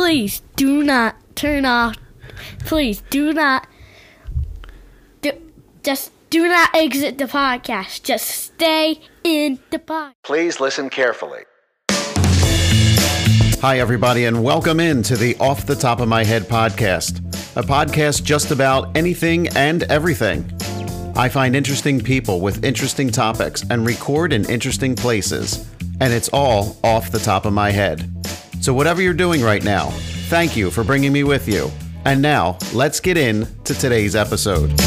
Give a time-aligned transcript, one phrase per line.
[0.00, 1.94] please do not turn off.
[2.60, 3.66] Please do not.
[5.20, 5.32] Do,
[5.82, 8.02] just do not exit the podcast.
[8.02, 10.14] Just stay in the podcast.
[10.24, 11.42] Please listen carefully.
[13.60, 17.18] Hi, everybody, and welcome in to the Off the Top of My Head podcast,
[17.54, 20.50] a podcast just about anything and everything.
[21.14, 25.68] I find interesting people with interesting topics and record in interesting places,
[26.00, 28.19] and it's all off the top of my head.
[28.60, 29.88] So, whatever you're doing right now,
[30.28, 31.70] thank you for bringing me with you.
[32.04, 34.78] And now, let's get in to today's episode.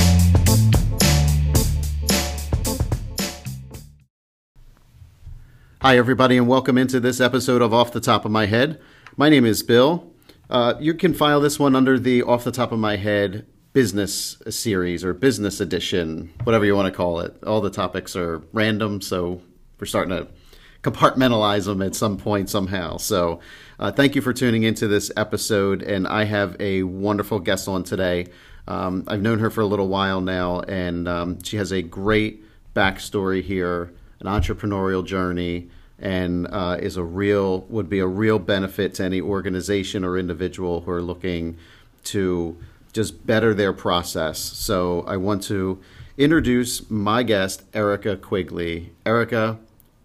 [5.81, 8.79] Hi, everybody, and welcome into this episode of Off the Top of My Head.
[9.17, 10.13] My name is Bill.
[10.51, 14.37] Uh, you can file this one under the Off the Top of My Head business
[14.51, 17.35] series or business edition, whatever you want to call it.
[17.43, 19.41] All the topics are random, so
[19.79, 20.27] we're starting to
[20.83, 22.97] compartmentalize them at some point somehow.
[22.97, 23.39] So,
[23.83, 27.83] uh, thank you for tuning into this episode, and I have a wonderful guest on
[27.83, 28.27] today.
[28.67, 32.43] Um, I've known her for a little while now, and um, she has a great
[32.73, 33.93] backstory here
[34.23, 39.21] an entrepreneurial journey and uh, is a real would be a real benefit to any
[39.21, 41.57] organization or individual who are looking
[42.03, 42.57] to
[42.91, 44.39] just better their process.
[44.39, 45.81] So I want to
[46.17, 48.91] introduce my guest, Erica Quigley.
[49.05, 49.59] Erica,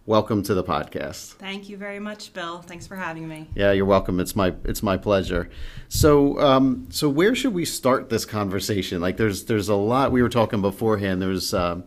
[0.09, 1.35] welcome to the podcast.
[1.35, 2.63] Thank you very much, Bill.
[2.63, 3.47] Thanks for having me.
[3.55, 4.19] Yeah, you're welcome.
[4.19, 5.51] It's my it's my pleasure.
[5.89, 9.01] So um, so where should we start this conversation?
[9.01, 11.21] Like, there's there's a lot we were talking beforehand.
[11.21, 11.85] There's um,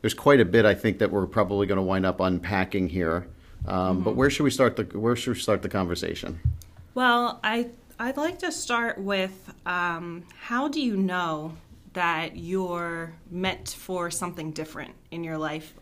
[0.00, 3.26] there's quite a bit I think that we're probably going to wind up unpacking here.
[3.66, 6.38] Um, But where should we start the where should we start the conversation?
[6.94, 11.56] Well, I I'd like to start with um, how do you know
[11.94, 15.74] that you're meant for something different in your life?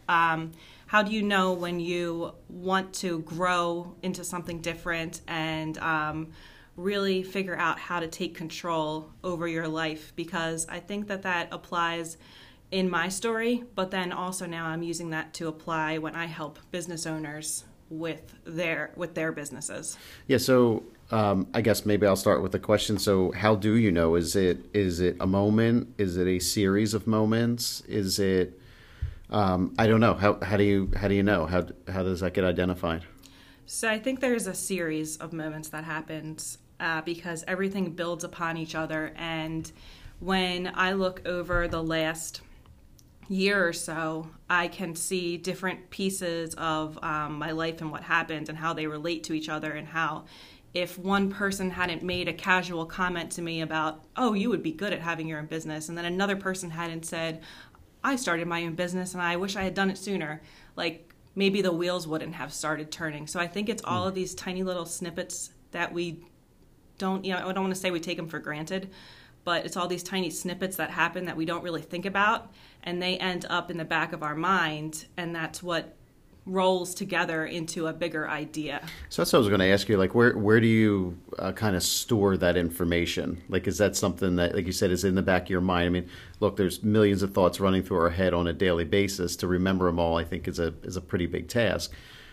[0.93, 6.33] How do you know when you want to grow into something different and um,
[6.77, 10.13] really figure out how to take control over your life?
[10.17, 12.19] Because I think that that applies
[12.71, 16.59] in my story, but then also now I'm using that to apply when I help
[16.71, 19.97] business owners with their with their businesses.
[20.27, 22.99] Yeah, so um, I guess maybe I'll start with a question.
[22.99, 24.15] So, how do you know?
[24.15, 25.95] Is it is it a moment?
[25.97, 27.81] Is it a series of moments?
[27.89, 28.59] Is it
[29.33, 30.15] um, I don't know.
[30.15, 31.47] How how do you how do you know?
[31.47, 33.05] How how does that get identified?
[33.67, 38.57] So I think there's a series of moments that happens uh, because everything builds upon
[38.57, 39.13] each other.
[39.17, 39.71] And
[40.21, 42.43] when I look over the last
[43.29, 48.49] year or so, I can see different pieces of um, my life and what happened
[48.49, 50.25] and how they relate to each other and how
[50.75, 54.73] if one person hadn't made a casual comment to me about, oh, you would be
[54.73, 57.43] good at having your own business, and then another person hadn't said,
[58.05, 60.43] I started my own business and I wish I had done it sooner,
[60.77, 63.27] like maybe the wheels wouldn't have started turning.
[63.27, 64.09] So I think it's all hmm.
[64.09, 66.25] of these tiny little snippets that we
[66.99, 68.91] don't, you know, I don't want to say we take them for granted,
[69.45, 72.53] but it's all these tiny snippets that happen that we don't really think about
[72.83, 75.97] and they end up in the back of our mind and that's what
[76.45, 79.97] rolls together into a bigger idea So that's what I was going to ask you.
[79.97, 83.43] Like, where where do you uh, kind of store that information?
[83.49, 85.87] Like, is that something that, like you said, is in the back of your mind?
[85.87, 86.09] I mean,
[86.41, 89.37] look, there's millions of thoughts running through our head on a daily basis.
[89.37, 91.93] To remember them all, I think, is a is a pretty big task.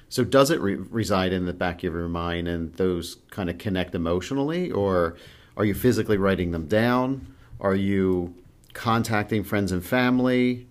[0.09, 3.59] So, does it re- reside in the back of your mind, and those kind of
[3.59, 5.17] connect emotionally, or
[5.55, 7.35] are you physically writing them down?
[7.59, 8.33] Are you
[8.73, 10.68] contacting friends and family?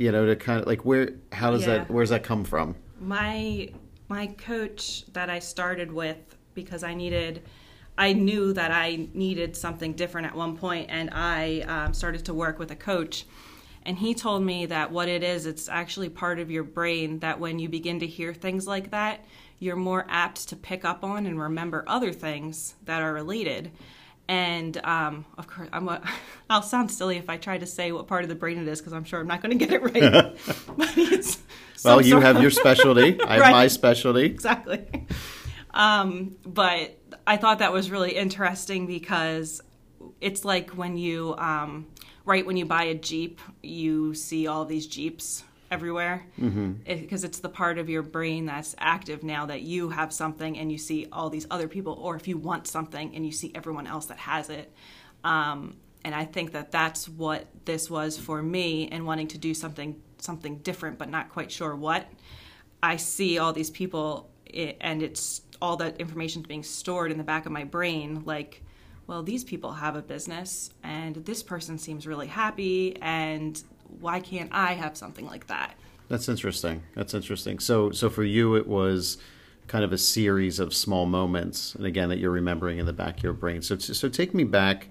[0.00, 1.80] You know, to kind of like where how does Yeah.
[1.80, 2.74] that where's that come from?
[2.98, 3.68] my
[4.08, 7.42] my coach that I started with because I needed
[7.98, 12.32] I knew that I needed something different at one point and I um, started to
[12.34, 13.26] work with a coach
[13.84, 17.38] and he told me that what it is it's actually part of your brain that
[17.38, 19.22] when you begin to hear things like that
[19.58, 23.70] you're more apt to pick up on and remember other things that are related
[24.30, 26.00] and um, of course, I'm a,
[26.50, 28.80] I'll sound silly if I try to say what part of the brain it is
[28.80, 30.36] because I'm sure I'm not going to get it right.
[30.76, 31.38] but it's
[31.84, 33.20] Well, you have of- your specialty.
[33.20, 33.50] I have Right.
[33.52, 34.24] my specialty.
[34.26, 34.86] exactly.
[35.72, 36.96] Um, but
[37.26, 39.60] I thought that was really interesting because
[40.20, 41.86] it's like when you, um,
[42.24, 46.24] right when you buy a Jeep, you see all these Jeeps everywhere
[46.84, 50.70] because it's the part of your brain that's active now that you have something and
[50.72, 53.86] you see all these other people, or if you want something and you see everyone
[53.86, 54.72] else that has it.
[55.24, 59.54] Um, and I think that that's what this was for me and wanting to do
[59.54, 62.06] something something different, but not quite sure what.
[62.82, 67.24] I see all these people, i- and it's all that information being stored in the
[67.24, 68.22] back of my brain.
[68.26, 68.62] Like,
[69.06, 73.62] well, these people have a business, and this person seems really happy, and
[73.98, 75.74] why can't I have something like that?
[76.08, 76.82] That's interesting.
[76.94, 77.58] That's interesting.
[77.58, 79.18] So, so for you, it was
[79.68, 83.18] kind of a series of small moments, and again that you're remembering in the back
[83.18, 83.62] of your brain.
[83.62, 84.88] So, so take me back,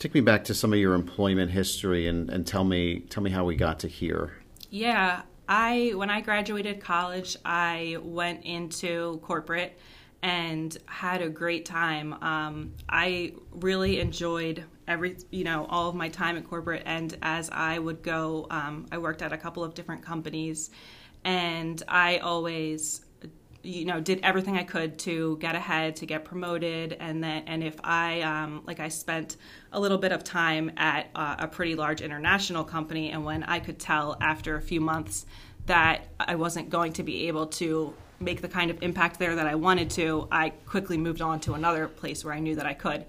[0.00, 3.30] take me back to some of your employment history, and, and tell me tell me
[3.30, 4.32] how we got to here.
[4.70, 9.78] Yeah, I when I graduated college, I went into corporate
[10.22, 12.12] and had a great time.
[12.22, 17.50] Um, I really enjoyed every you know all of my time at corporate, and as
[17.50, 20.70] I would go, um, I worked at a couple of different companies,
[21.24, 23.04] and I always
[23.62, 27.62] you know did everything i could to get ahead to get promoted and then and
[27.62, 29.36] if i um, like i spent
[29.72, 33.58] a little bit of time at uh, a pretty large international company and when i
[33.58, 35.26] could tell after a few months
[35.66, 39.46] that i wasn't going to be able to make the kind of impact there that
[39.46, 42.74] i wanted to i quickly moved on to another place where i knew that i
[42.74, 43.04] could.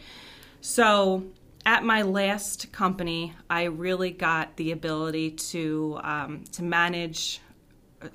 [0.61, 1.25] So
[1.65, 7.41] at my last company i really got the ability to um, to manage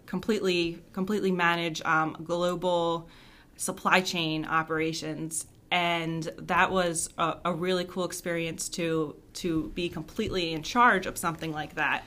[0.07, 3.09] completely completely manage um, global
[3.57, 5.47] supply chain operations.
[5.71, 11.19] And that was a, a, really cool experience to to be completely in charge of
[11.19, 12.05] something like that.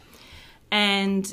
[0.72, 1.32] And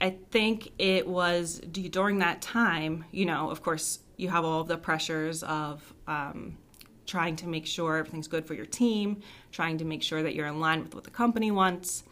[0.00, 4.76] i think it was during that time you know of course you have all the
[4.76, 6.56] pressures of um,
[7.06, 9.20] trying to make sure everything's good for your team
[9.50, 12.04] trying to make sure that you're in line with what the company wants.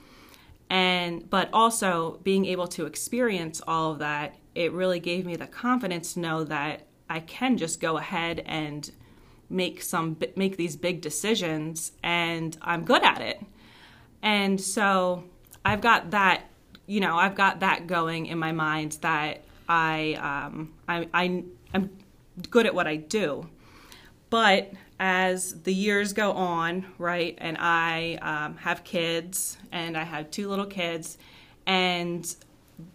[0.70, 5.46] And but also being able to experience all of that it really gave me the
[5.46, 8.90] confidence to know that i can just go ahead and
[9.48, 13.40] make some make these big decisions and i'm good at it.
[14.22, 15.24] And so
[15.64, 16.50] i've got that
[16.88, 21.90] you know i've got that going in my mind that i um i, I i'm
[22.50, 23.48] good at what i do
[24.30, 30.30] but as the years go on, right, and I um, have kids, and I have
[30.30, 31.18] two little kids,
[31.66, 32.34] and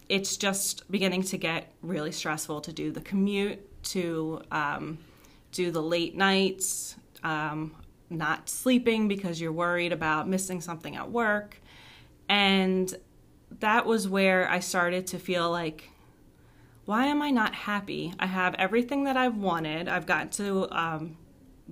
[0.10, 4.98] it's just beginning to get really stressful to do the commute, to um,
[5.52, 7.74] do the late nights, um,
[8.10, 11.58] not sleeping because you're worried about missing something at work.
[12.30, 12.94] And
[13.60, 15.90] that was where I started to feel like,
[16.86, 18.14] why am I not happy?
[18.20, 19.88] I have everything that I've wanted.
[19.88, 21.18] I've got to um,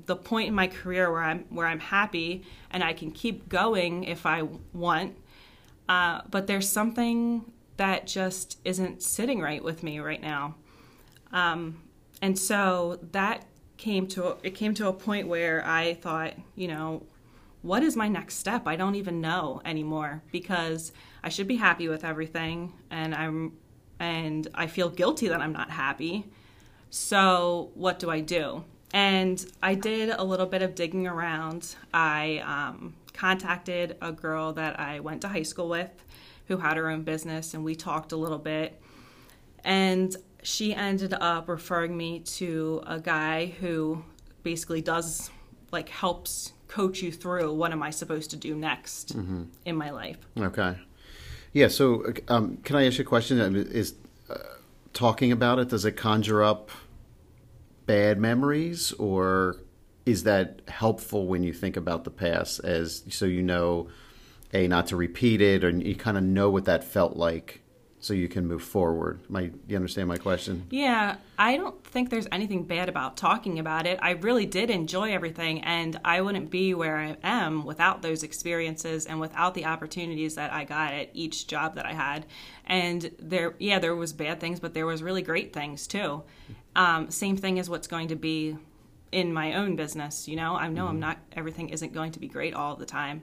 [0.06, 4.06] the point in my career where I'm where I'm happy and I can keep going
[4.06, 4.44] if I
[4.74, 5.18] want.
[5.90, 7.44] Uh, but there's something
[7.78, 10.56] that just isn't sitting right with me right now,
[11.34, 11.82] um,
[12.22, 13.46] and so that
[13.78, 17.04] came to it came to a point where I thought, you know,
[17.62, 18.68] what is my next step?
[18.68, 23.54] I don't even know anymore because I should be happy with everything, and I'm
[24.00, 26.26] and I feel guilty that I'm not happy.
[26.90, 28.64] So what do I do?
[28.94, 31.76] And I did a little bit of digging around.
[31.94, 35.92] I um, contacted a girl that I went to high school with
[36.48, 38.82] who had her own business, and we talked a little bit.
[39.64, 44.04] And she ended up referring me to a guy who
[44.44, 45.30] basically does
[45.72, 49.44] like helps coach you through what am I supposed to do next mm-hmm.
[49.66, 50.18] in my life.
[50.38, 50.78] Okay.
[51.54, 51.68] Yeah.
[51.68, 53.40] So, um, can I ask you a question?
[53.56, 53.96] Is
[54.30, 54.36] uh,
[54.94, 56.70] talking about it does it conjure up
[57.86, 59.58] bad memories, or
[60.06, 63.90] is that helpful when you think about the past, as so you know,
[64.54, 67.61] a not to repeat it, or you kind of know what that felt like?
[68.02, 69.22] So you can move forward.
[69.30, 70.66] My, you understand my question?
[70.72, 74.00] Yeah, I don't think there's anything bad about talking about it.
[74.02, 79.06] I really did enjoy everything, and I wouldn't be where I am without those experiences
[79.06, 82.26] and without the opportunities that I got at each job that I had.
[82.66, 86.24] And there, yeah, there was bad things, but there was really great things too.
[86.76, 88.58] Um, same thing as what's going to be
[89.12, 90.28] in my own business.
[90.28, 90.90] You know, I know mm-hmm.
[90.90, 93.22] I'm not everything isn't going to be great all the time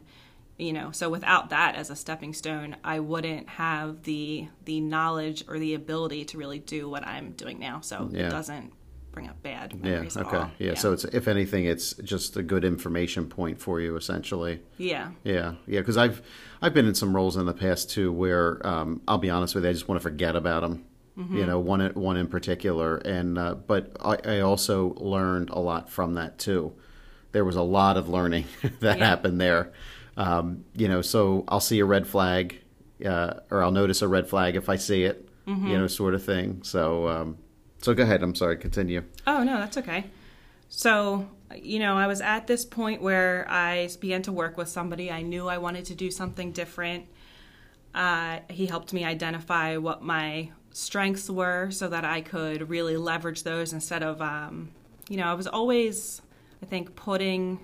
[0.58, 5.44] you know so without that as a stepping stone i wouldn't have the the knowledge
[5.48, 8.26] or the ability to really do what i'm doing now so yeah.
[8.26, 8.72] it doesn't
[9.12, 10.68] bring up bad memories yeah okay yeah.
[10.70, 10.74] yeah.
[10.74, 15.54] so it's if anything it's just a good information point for you essentially yeah yeah
[15.66, 16.20] yeah because i've
[16.60, 19.64] i've been in some roles in the past too where um, i'll be honest with
[19.64, 20.84] you i just want to forget about them
[21.16, 21.38] mm-hmm.
[21.38, 25.88] you know one one in particular and uh, but I, I also learned a lot
[25.88, 26.74] from that too
[27.32, 28.44] there was a lot of learning
[28.80, 29.06] that yeah.
[29.06, 29.72] happened there
[30.18, 32.60] um, you know, so I'll see a red flag,
[33.06, 35.68] uh, or I'll notice a red flag if I see it, mm-hmm.
[35.68, 36.60] you know, sort of thing.
[36.64, 37.38] So, um,
[37.78, 38.22] so go ahead.
[38.24, 38.56] I'm sorry.
[38.56, 39.04] Continue.
[39.28, 40.06] Oh no, that's okay.
[40.68, 45.10] So, you know, I was at this point where I began to work with somebody.
[45.10, 47.06] I knew I wanted to do something different.
[47.94, 53.44] Uh, he helped me identify what my strengths were so that I could really leverage
[53.44, 54.70] those instead of, um,
[55.08, 56.20] you know, I was always,
[56.60, 57.60] I think, putting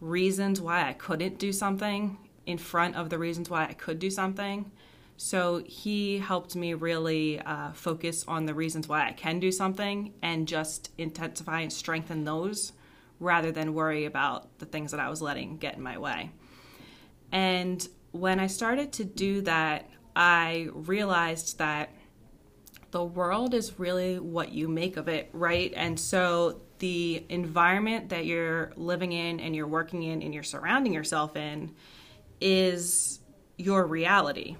[0.00, 4.10] reasons why I couldn't do something in front of the reasons why I could do
[4.10, 4.70] something.
[5.16, 10.12] So he helped me really uh, focus on the reasons why I can do something
[10.22, 12.72] and just intensify and strengthen those
[13.18, 16.32] rather than worry about the things that I was letting get in my way.
[17.32, 21.90] And when I started to do that, I realized that
[22.90, 25.72] the world is really what you make of it, right?
[25.76, 30.92] And so the environment that you're living in and you're working in and you're surrounding
[30.92, 31.74] yourself in
[32.40, 33.20] is
[33.56, 34.56] your reality.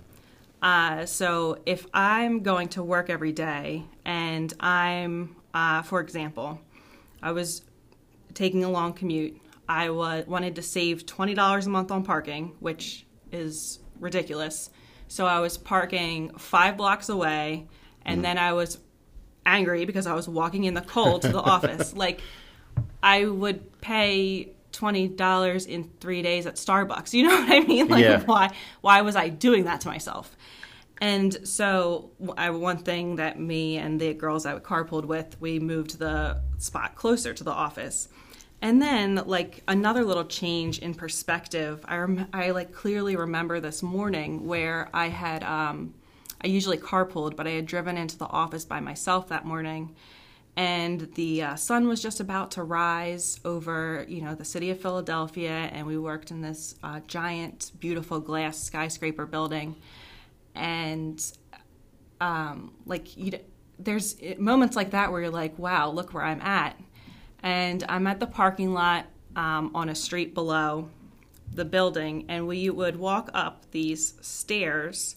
[0.62, 6.60] Uh, so if I'm going to work every day and I'm, uh, for example,
[7.22, 7.62] I was
[8.34, 13.06] taking a long commute, I wa- wanted to save $20 a month on parking, which
[13.32, 14.70] is ridiculous.
[15.08, 17.66] So I was parking five blocks away,
[18.04, 18.22] and mm.
[18.22, 18.78] then I was
[19.46, 21.94] angry because I was walking in the cold to the office.
[21.94, 22.20] Like,
[23.02, 27.14] I would pay twenty dollars in three days at Starbucks.
[27.14, 27.88] You know what I mean?
[27.96, 28.22] Like, yeah.
[28.24, 30.36] why why was I doing that to myself?
[30.98, 35.98] And so, I, one thing that me and the girls I carpooled with, we moved
[35.98, 38.08] the spot closer to the office.
[38.62, 43.82] And then, like another little change in perspective, I rem- I like clearly remember this
[43.82, 45.92] morning where I had um,
[46.42, 49.94] I usually carpooled, but I had driven into the office by myself that morning,
[50.56, 54.80] and the uh, sun was just about to rise over you know the city of
[54.80, 59.76] Philadelphia, and we worked in this uh, giant, beautiful glass skyscraper building,
[60.54, 61.32] and
[62.20, 63.32] um, like you,
[63.78, 66.78] there's moments like that where you're like, wow, look where I'm at.
[67.42, 70.88] And I'm at the parking lot um, on a street below
[71.52, 75.16] the building, and we would walk up these stairs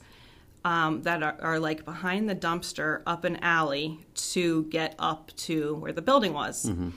[0.70, 5.74] um, that are, are, like behind the dumpster up an alley to get up to
[5.76, 6.66] where the building was.
[6.66, 6.90] Mm-hmm.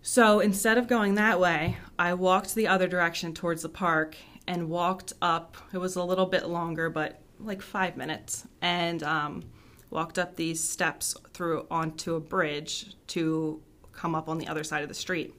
[0.00, 4.14] So instead of going that way, I walked the other direction towards the park
[4.46, 5.56] and walked up.
[5.72, 9.42] It was a little bit longer, but like five minutes, and um,
[9.90, 13.60] walked up these steps through onto a bridge to
[13.90, 15.34] come up on the other side of the street.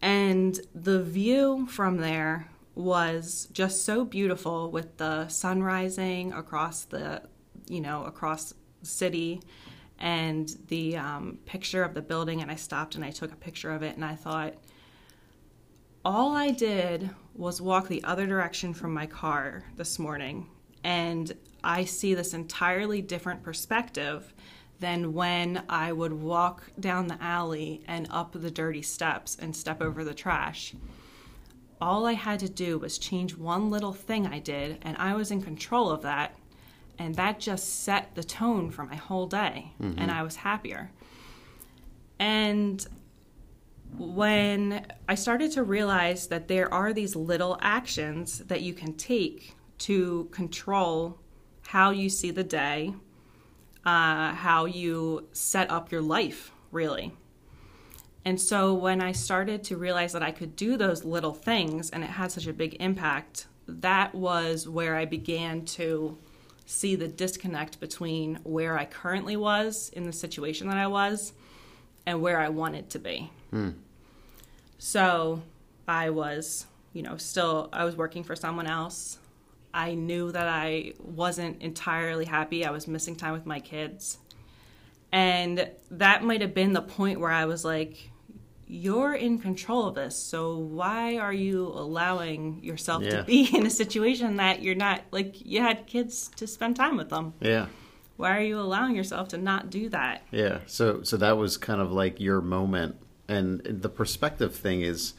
[0.00, 7.22] And the view from there was just so beautiful with the sun rising across the,
[7.68, 9.42] you know, across the city
[9.98, 12.40] and the um, picture of the building.
[12.40, 14.54] And I stopped and I took a picture of it and I thought,
[16.04, 20.46] all I did was walk the other direction from my car this morning.
[20.82, 24.32] And I see this entirely different perspective
[24.78, 29.82] than when I would walk down the alley and up the dirty steps and step
[29.82, 30.74] over the trash.
[31.80, 35.30] All I had to do was change one little thing I did, and I was
[35.30, 36.36] in control of that.
[36.98, 39.98] And that just set the tone for my whole day, mm-hmm.
[39.98, 40.90] and I was happier.
[42.18, 42.86] And
[43.96, 49.56] when I started to realize that there are these little actions that you can take
[49.78, 51.18] to control
[51.68, 52.94] how you see the day,
[53.86, 57.12] uh, how you set up your life, really.
[58.24, 62.04] And so when I started to realize that I could do those little things and
[62.04, 66.18] it had such a big impact, that was where I began to
[66.66, 71.32] see the disconnect between where I currently was in the situation that I was
[72.06, 73.30] and where I wanted to be.
[73.50, 73.70] Hmm.
[74.78, 75.42] So
[75.88, 79.18] I was, you know, still, I was working for someone else.
[79.72, 82.64] I knew that I wasn't entirely happy.
[82.64, 84.18] I was missing time with my kids.
[85.12, 88.09] And that might have been the point where I was like,
[88.72, 90.16] you're in control of this.
[90.16, 93.16] So why are you allowing yourself yeah.
[93.16, 96.96] to be in a situation that you're not like you had kids to spend time
[96.96, 97.34] with them?
[97.40, 97.66] Yeah.
[98.16, 100.22] Why are you allowing yourself to not do that?
[100.30, 100.60] Yeah.
[100.66, 102.96] So so that was kind of like your moment
[103.28, 105.14] and the perspective thing is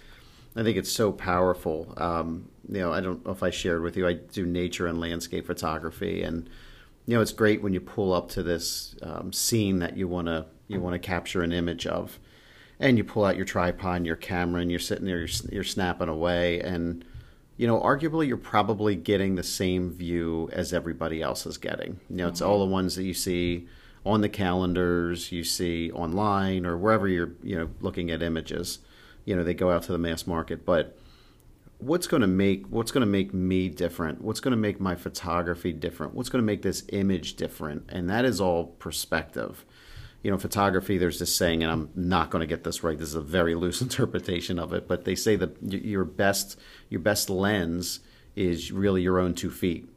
[0.56, 1.94] I think it's so powerful.
[1.98, 5.00] Um, you know, I don't know if I shared with you, I do nature and
[5.00, 6.50] landscape photography, and
[7.06, 10.28] you know, it's great when you pull up to this um, scene that you want
[10.28, 12.20] to you want to capture an image of,
[12.82, 15.64] and you pull out your tripod and your camera, and you're sitting there, you're, you're
[15.64, 17.06] snapping away, and
[17.56, 22.00] you know, arguably you're probably getting the same view as everybody else is getting.
[22.10, 22.50] You know, it's mm-hmm.
[22.50, 23.68] all the ones that you see
[24.04, 28.80] on the calendars, you see online, or wherever you're you know looking at images.
[29.26, 30.98] You know, they go out to the mass market, but
[31.78, 34.94] what's going to make what's going to make me different what's going to make my
[34.94, 39.66] photography different what's going to make this image different and that is all perspective
[40.24, 43.10] you know photography there's this saying and i'm not going to get this right this
[43.10, 46.60] is a very loose interpretation of it but they say that your best
[46.90, 48.00] your best lens
[48.36, 49.88] is really your own two feet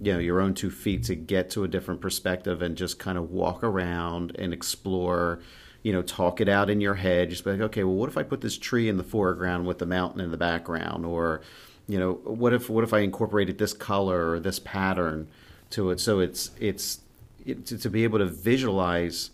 [0.00, 3.18] you know your own two feet to get to a different perspective and just kind
[3.18, 5.40] of walk around and explore
[5.82, 7.30] you know, talk it out in your head.
[7.30, 9.86] Just like, okay, well, what if I put this tree in the foreground with the
[9.86, 11.42] mountain in the background, or
[11.86, 15.28] you know, what if what if I incorporated this color or this pattern?
[15.70, 16.00] to it.
[16.00, 17.00] So it's it's
[17.44, 19.30] it, to, to be able to visualize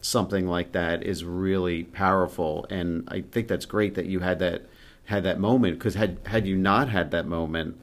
[0.00, 4.66] something like that is really powerful, and I think that's great that you had that
[5.04, 7.80] had that moment because had had you not had that moment,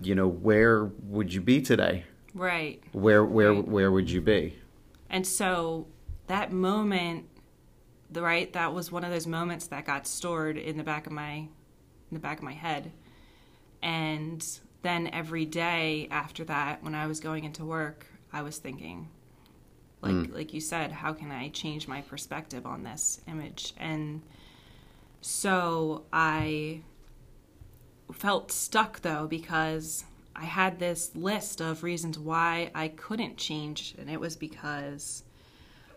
[0.00, 2.04] you know, where would you be today?
[2.34, 2.82] Right.
[2.92, 3.66] Where where Right.
[3.68, 4.58] where would you be?
[5.10, 5.86] And so
[6.26, 7.26] that moment,
[8.10, 11.12] the right, that was one of those moments that got stored in the back of
[11.12, 11.48] my in
[12.14, 12.92] the back of my head.
[13.82, 14.46] And
[14.82, 19.08] then every day after that when I was going into work, I was thinking
[20.00, 20.34] like mm.
[20.34, 23.72] like you said, how can I change my perspective on this image?
[23.78, 24.22] And
[25.20, 26.82] so I
[28.12, 34.08] felt stuck though because I had this list of reasons why I couldn't change, and
[34.08, 35.24] it was because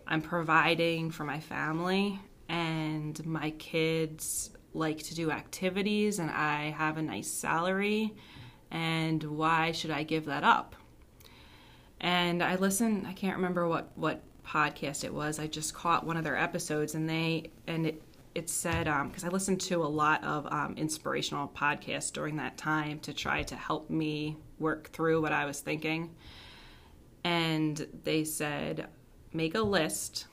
[0.06, 2.18] I'm providing for my family
[2.48, 8.14] and my kids like to do activities and I have a nice salary
[8.70, 10.74] and why should I give that up?
[12.02, 15.38] And I listened, I can't remember what what podcast it was.
[15.38, 18.02] I just caught one of their episodes and they and it
[18.34, 22.98] it said because I listened to a lot of um, inspirational podcasts during that time
[23.00, 26.10] to try to help me work through what I was thinking.
[27.24, 28.88] And they said,
[29.32, 30.26] make a list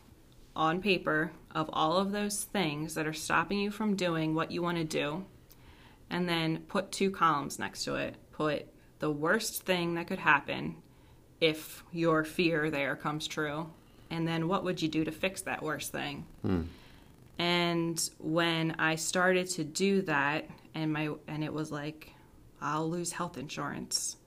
[0.56, 4.62] on paper of all of those things that are stopping you from doing what you
[4.62, 5.26] want to do,
[6.10, 8.16] and then put two columns next to it.
[8.32, 8.68] Put
[9.00, 10.78] the worst thing that could happen
[11.42, 13.70] if your fear there comes true,
[14.10, 16.26] and then what would you do to fix that worst thing?
[16.42, 16.62] Hmm.
[17.38, 22.12] And when I started to do that, and my and it was like,
[22.62, 24.18] I'll lose health insurance,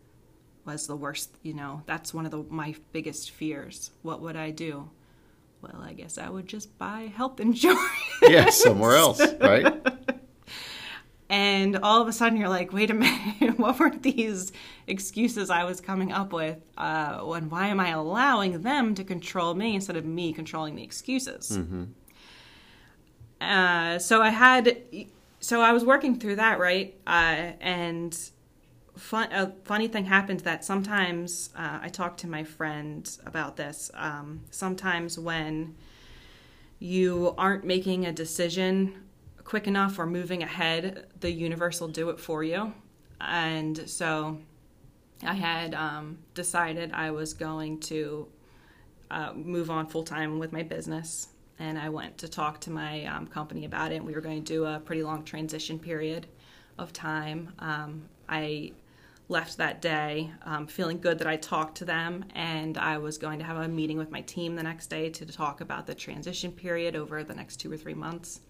[0.64, 1.34] was the worst.
[1.42, 3.90] You know, that's one of the my biggest fears.
[4.02, 4.88] What would I do?
[5.60, 7.80] Well, I guess I would just buy health insurance.
[8.22, 9.86] Yeah, somewhere else, right?
[11.32, 12.94] and all of a sudden, you're like, wait a
[13.40, 14.52] minute, what were these
[14.86, 16.58] excuses I was coming up with?
[16.76, 20.82] Uh, and why am I allowing them to control me instead of me controlling the
[20.82, 21.58] excuses?
[23.40, 24.76] Uh, so I had,
[25.40, 26.94] so I was working through that, right?
[27.06, 28.14] Uh, and
[28.98, 33.90] fun, a funny thing happened that sometimes uh, I talked to my friend about this.
[33.94, 35.76] Um, sometimes when
[36.78, 38.96] you aren't making a decision
[39.44, 42.72] quick enough or moving ahead, the universe will do it for you.
[43.20, 44.38] And so
[45.22, 48.26] I had um, decided I was going to
[49.10, 51.28] uh, move on full time with my business.
[51.58, 54.02] And I went to talk to my um, company about it.
[54.02, 56.26] We were going to do a pretty long transition period
[56.78, 57.52] of time.
[57.58, 58.72] Um, I
[59.28, 63.38] left that day um, feeling good that I talked to them, and I was going
[63.38, 66.50] to have a meeting with my team the next day to talk about the transition
[66.50, 68.40] period over the next two or three months.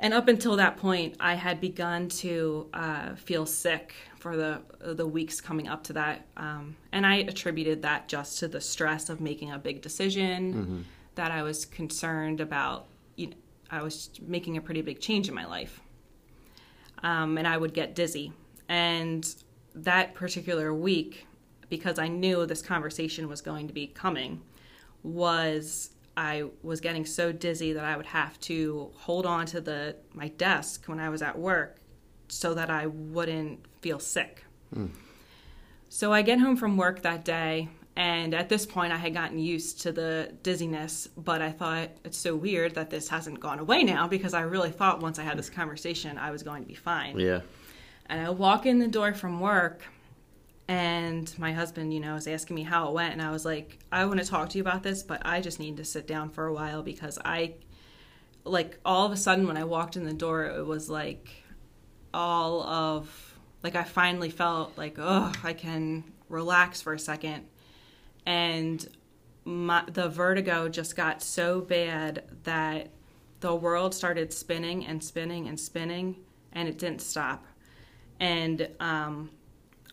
[0.00, 5.06] And up until that point, I had begun to uh, feel sick for the the
[5.06, 9.20] weeks coming up to that, um, and I attributed that just to the stress of
[9.20, 10.52] making a big decision.
[11.16, 12.86] That I was concerned about.
[13.16, 13.36] You know,
[13.70, 15.80] I was making a pretty big change in my life,
[17.02, 18.32] um, and I would get dizzy.
[18.68, 19.26] And
[19.74, 21.26] that particular week,
[21.68, 24.42] because I knew this conversation was going to be coming,
[25.02, 29.94] was I was getting so dizzy that I would have to hold on to the
[30.12, 31.76] my desk when I was at work
[32.26, 34.44] so that I wouldn't feel sick.
[34.74, 34.86] Hmm.
[35.88, 39.38] So I get home from work that day and at this point I had gotten
[39.38, 43.84] used to the dizziness, but I thought it's so weird that this hasn't gone away
[43.84, 46.74] now because I really thought once I had this conversation I was going to be
[46.74, 47.20] fine.
[47.20, 47.42] Yeah.
[48.06, 49.84] And I walk in the door from work,
[50.68, 53.14] and my husband, you know, was asking me how it went.
[53.14, 55.58] And I was like, I want to talk to you about this, but I just
[55.58, 57.54] need to sit down for a while because I,
[58.44, 61.30] like, all of a sudden when I walked in the door, it was like
[62.12, 67.46] all of, like, I finally felt like, oh, I can relax for a second.
[68.26, 68.86] And
[69.46, 72.90] my, the vertigo just got so bad that
[73.40, 76.16] the world started spinning and spinning and spinning,
[76.52, 77.46] and it didn't stop
[78.20, 79.30] and um,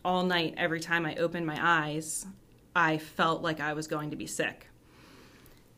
[0.06, 2.26] all night every time i opened my eyes
[2.74, 4.68] i felt like i was going to be sick.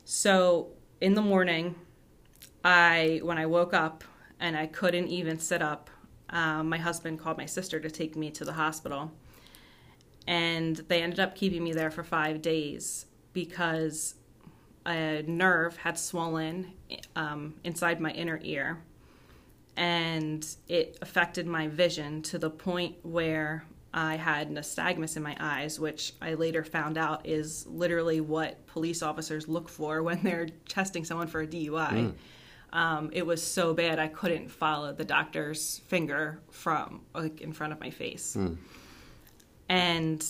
[0.05, 0.69] So
[1.01, 1.75] in the morning
[2.63, 4.05] i when i woke up
[4.39, 5.91] and i couldn't even sit up
[6.31, 9.13] um, my husband called my sister to take me to the hospital.
[10.27, 14.15] And they ended up keeping me there for five days because
[14.85, 16.73] a nerve had swollen
[17.17, 18.83] um, inside my inner ear.
[19.77, 25.81] And it affected my vision to the point where I had nystagmus in my eyes,
[25.81, 31.05] which I later found out is literally what police officers look for when they're testing
[31.05, 32.13] someone for a DUI.
[32.73, 37.73] Um, it was so bad I couldn't follow the doctor's finger from like in front
[37.73, 38.37] of my face,
[39.71, 40.25] and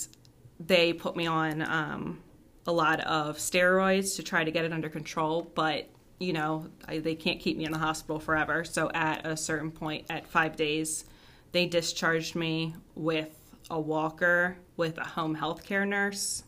[0.60, 2.20] they put me on um,
[2.66, 5.88] a lot of steroids to try to get it under control, but
[6.20, 8.64] you know, I, they can't keep me in the hospital forever.
[8.64, 11.04] So at a certain point, at five days,
[11.52, 13.37] they discharged me with
[13.70, 16.42] a walker with a home health care nurse.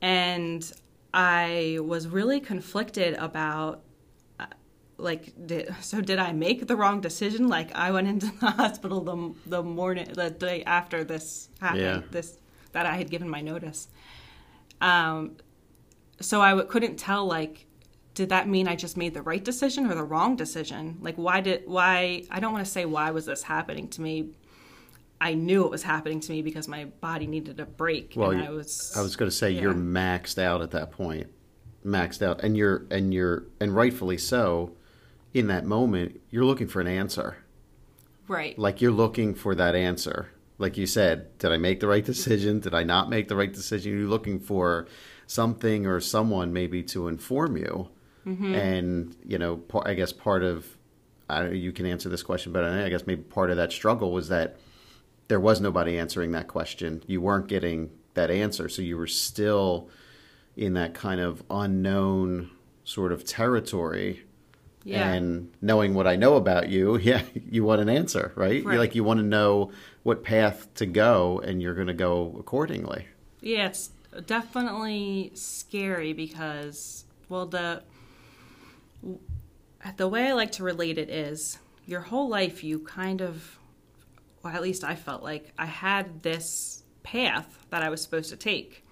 [0.00, 0.70] And
[1.12, 3.82] I was really conflicted about
[4.38, 4.46] uh,
[4.98, 9.00] like did, so did I make the wrong decision like I went into the hospital
[9.00, 12.02] the the morning the day after this happened Yeah.
[12.10, 12.38] this
[12.72, 13.88] that I had given my notice
[14.80, 15.36] um
[16.20, 17.66] so I w- couldn't tell like
[18.14, 21.40] did that mean I just made the right decision or the wrong decision like why
[21.40, 24.30] did why I don't want to say why was this happening to me
[25.20, 28.42] I knew it was happening to me because my body needed a break Well, and
[28.42, 29.62] I was I was going to say yeah.
[29.62, 31.28] you're maxed out at that point,
[31.84, 34.72] maxed out, and you're and you're and rightfully so.
[35.32, 37.38] In that moment, you're looking for an answer.
[38.28, 40.28] right Like you're looking for that answer.
[40.58, 42.60] Like you said, did I make the right decision?
[42.60, 43.98] Did I not make the right decision?
[43.98, 44.86] You're looking for
[45.26, 47.88] something or someone maybe to inform you.
[48.26, 48.54] Mm-hmm.
[48.54, 50.66] And you know, I guess part of
[51.28, 53.72] I don't, know, you can answer this question, but I guess maybe part of that
[53.72, 54.58] struggle was that
[55.28, 57.02] there was nobody answering that question.
[57.06, 59.88] You weren't getting that answer, so you were still
[60.56, 62.50] in that kind of unknown
[62.84, 64.24] sort of territory.
[64.84, 65.10] Yeah.
[65.12, 68.56] And knowing what I know about you, yeah, you want an answer, right?
[68.62, 68.78] You're Right.
[68.78, 73.06] like you want to know what path to go, and you're going to go accordingly.
[73.40, 73.90] Yeah, it's
[74.26, 77.82] definitely scary because, well, the
[79.96, 83.58] the way I like to relate it is your whole life you kind of,
[84.44, 88.36] well, at least I felt like I had this path that I was supposed to
[88.36, 88.84] take.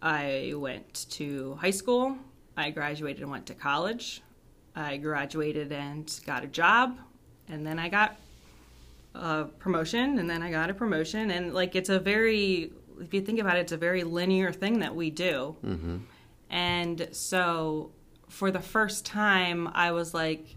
[0.00, 2.16] I went to high school.
[2.56, 4.22] I graduated and went to college.
[4.76, 6.98] I graduated and got a job,
[7.48, 8.16] and then I got
[9.14, 13.20] a promotion and then I got a promotion and like it's a very if you
[13.20, 15.56] think about it it's a very linear thing that we do.
[15.64, 15.96] Mm-hmm.
[16.48, 17.90] And so
[18.28, 20.54] for the first time I was like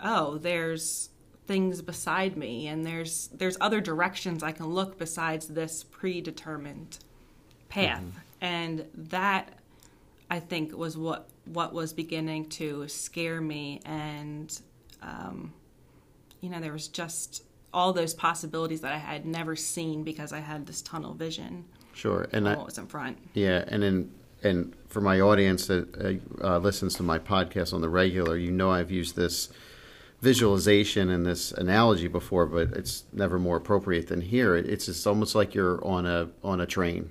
[0.00, 1.10] oh there's
[1.46, 6.98] things beside me and there's there's other directions I can look besides this predetermined
[7.68, 8.02] path.
[8.40, 9.58] And that
[10.30, 14.60] I think was what what was beginning to scare me and
[15.02, 15.52] um,
[16.40, 20.40] you know, there was just all those possibilities that I had never seen because I
[20.40, 23.18] had this tunnel vision Sure, and I, what was in front.
[23.34, 27.80] Yeah, and in and for my audience that uh, uh, listens to my podcast on
[27.80, 29.50] the regular, you know I've used this
[30.22, 34.54] visualization and this analogy before, but it's never more appropriate than here.
[34.56, 37.10] It- It's just almost like you're on a on a train,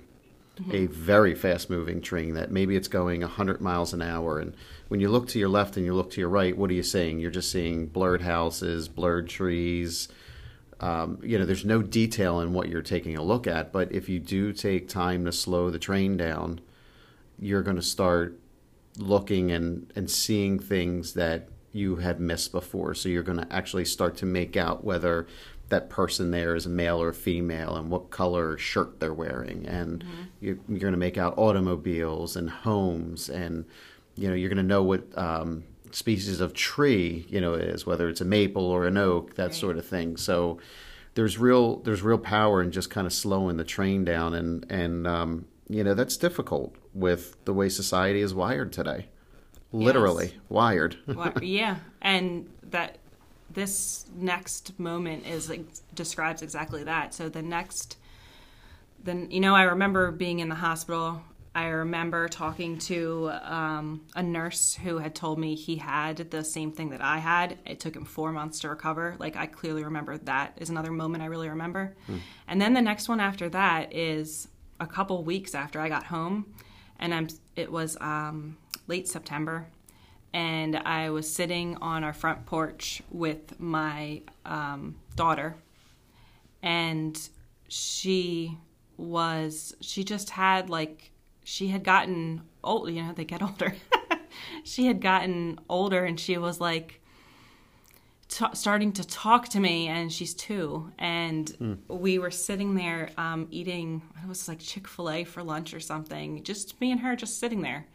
[0.72, 4.54] a very fast moving train that maybe it's going 100 miles an hour, and
[4.88, 6.82] when you look to your left and you look to your right, what are you
[6.82, 7.18] seeing?
[7.20, 10.08] You're just seeing blurred houses, blurred trees,
[10.80, 13.72] um, you know, there's no detail in what you're taking a look at.
[13.72, 16.60] But if you do take time to slow the train down,
[17.38, 18.38] you're going to start
[18.98, 22.94] looking and, and seeing things that you have missed before.
[22.94, 25.26] So you're going to actually start to make out whether
[25.68, 29.66] that person there is a male or female and what color shirt they're wearing.
[29.66, 30.04] And
[30.40, 33.64] you're, you're going to make out automobiles and homes and,
[34.14, 38.08] you know, you're going to know what um, species of tree, you know, is, whether
[38.08, 40.18] it's a maple or an oak, that sort of thing.
[40.18, 40.58] So
[41.14, 45.06] there's real there's real power in just kind of slowing the train down and and
[45.06, 49.06] um, you know that's difficult with the way society is wired today
[49.72, 50.34] literally Yes.
[50.48, 50.96] wired
[51.42, 52.98] yeah, and that
[53.50, 57.12] this next moment is like, describes exactly that.
[57.12, 57.96] So the next,
[59.02, 61.22] then you know, I remember being in the hospital.
[61.54, 66.72] I remember talking to um, a nurse who had told me he had the same
[66.72, 67.58] thing that I had.
[67.66, 69.16] It took him four months to recover.
[69.18, 71.94] Like I clearly remember that is another moment I really remember.
[72.48, 74.48] And then the next one after that is
[74.80, 76.54] a couple weeks after I got home,
[76.98, 77.28] and I'm.
[77.54, 78.56] It was um,
[78.86, 79.68] late September,
[80.32, 85.56] and I was sitting on our front porch with my um, daughter,
[86.62, 87.18] and
[87.68, 88.58] she
[88.96, 91.10] was she just had like
[91.44, 93.74] she had gotten old you know they get older.
[94.64, 97.00] She had gotten older and she was like
[98.28, 103.46] t- starting to talk to me and she's two and we were sitting there um,
[103.50, 107.60] eating it was like chick-fil-a for lunch or something just me and her just sitting
[107.62, 107.86] there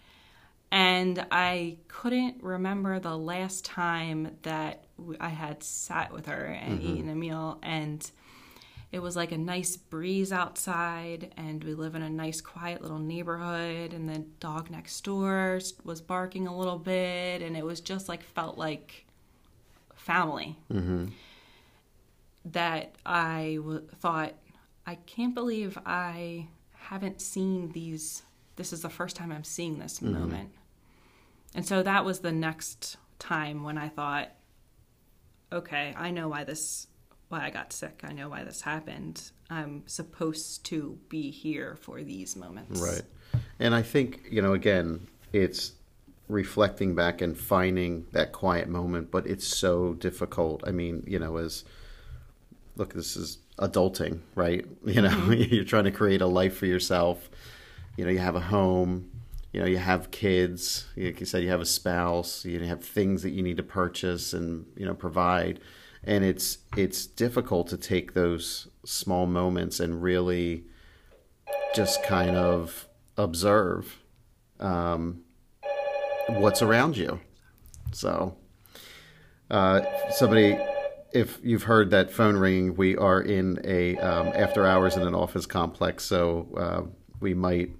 [0.71, 4.87] and i couldn't remember the last time that
[5.19, 6.87] I had sat with her and mm-hmm.
[6.87, 8.09] eaten a meal and
[8.91, 12.99] it was like a nice breeze outside and we live in a nice quiet little
[12.99, 18.07] neighborhood and the dog next door was barking a little bit and it was just
[18.09, 19.05] like felt like
[19.93, 21.05] family mm-hmm.
[22.45, 24.33] that I w- thought
[24.85, 28.23] I can't believe I haven't seen these.
[28.55, 30.13] This is the first time I'm seeing this mm-hmm.
[30.13, 30.49] moment.
[31.55, 34.29] And so that was the next time when I thought,
[35.51, 36.87] okay, I know why this,
[37.29, 38.01] why I got sick.
[38.03, 39.31] I know why this happened.
[39.49, 42.81] I'm supposed to be here for these moments.
[42.81, 43.01] Right.
[43.59, 45.73] And I think, you know, again, it's
[46.27, 50.63] reflecting back and finding that quiet moment, but it's so difficult.
[50.67, 51.63] I mean, you know, as
[52.75, 54.65] look, this is adulting, right?
[54.85, 55.33] You know, mm-hmm.
[55.53, 57.29] you're trying to create a life for yourself.
[57.95, 59.09] You know, you have a home,
[59.51, 63.23] you know, you have kids, like you said, you have a spouse, you have things
[63.23, 65.59] that you need to purchase and, you know, provide.
[66.03, 70.65] And it's it's difficult to take those small moments and really
[71.75, 73.97] just kind of observe
[74.59, 75.21] um,
[76.27, 77.19] what's around you.
[77.91, 78.37] So,
[79.49, 79.81] uh,
[80.11, 80.57] somebody,
[81.13, 85.15] if you've heard that phone ringing, we are in a um, after hours in an
[85.15, 86.81] office complex, so uh,
[87.19, 87.71] we might.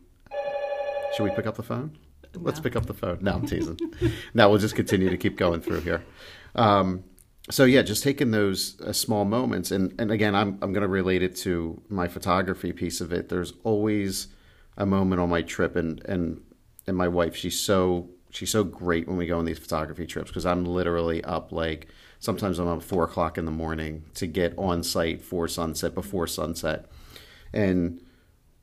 [1.17, 1.97] Should we pick up the phone?
[2.35, 3.17] Let's pick up the phone.
[3.21, 3.79] No, I'm teasing.
[4.35, 6.03] now we'll just continue to keep going through here.
[6.53, 7.05] Um,
[7.49, 10.87] so yeah, just taking those uh, small moments, and and again, I'm I'm going to
[10.87, 13.29] relate it to my photography piece of it.
[13.29, 14.27] There's always
[14.77, 16.39] a moment on my trip, and and
[16.85, 20.29] and my wife, she's so she's so great when we go on these photography trips
[20.29, 21.87] because I'm literally up like
[22.19, 26.27] sometimes I'm up four o'clock in the morning to get on site for sunset before
[26.27, 26.85] sunset,
[27.53, 28.01] and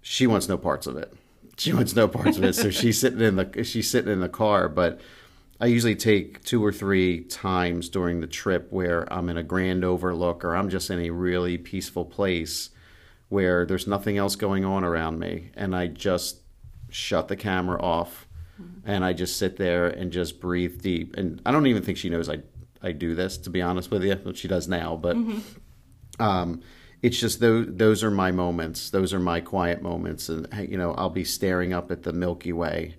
[0.02, 1.12] she wants no parts of it.
[1.56, 2.54] She wants no parts of it.
[2.54, 5.00] So she's sitting in the she's sitting in the car, but
[5.60, 9.84] I usually take two or three times during the trip where I'm in a grand
[9.84, 12.70] overlook or I'm just in a really peaceful place
[13.28, 16.40] where there's nothing else going on around me and I just
[16.90, 18.26] shut the camera off
[18.84, 21.16] and I just sit there and just breathe deep.
[21.16, 22.38] And I don't even think she knows I
[22.82, 24.32] I do this to be honest with you.
[24.34, 25.16] She does now, but
[26.18, 26.62] um,
[27.04, 28.88] it's just those those are my moments.
[28.88, 32.54] Those are my quiet moments, and you know I'll be staring up at the Milky
[32.54, 32.96] Way.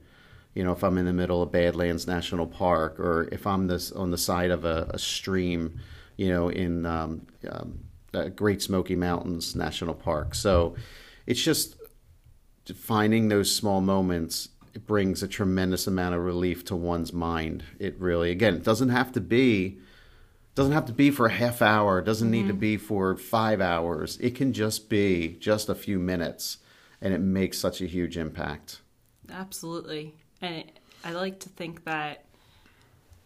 [0.53, 3.91] You know, if I'm in the middle of Badlands National Park, or if I'm this
[3.91, 5.79] on the side of a, a stream,
[6.17, 7.79] you know, in um, um,
[8.13, 10.35] uh, Great Smoky Mountains National Park.
[10.35, 10.75] So
[11.25, 11.75] it's just
[12.75, 14.49] finding those small moments.
[14.75, 17.63] It brings a tremendous amount of relief to one's mind.
[17.79, 19.79] It really, again, it doesn't have to be
[20.55, 22.59] doesn't have to be for a half hour doesn't need to mm-hmm.
[22.59, 26.57] be for five hours it can just be just a few minutes
[27.01, 28.79] and it makes such a huge impact
[29.31, 30.15] Absolutely.
[30.41, 32.25] And it, I like to think that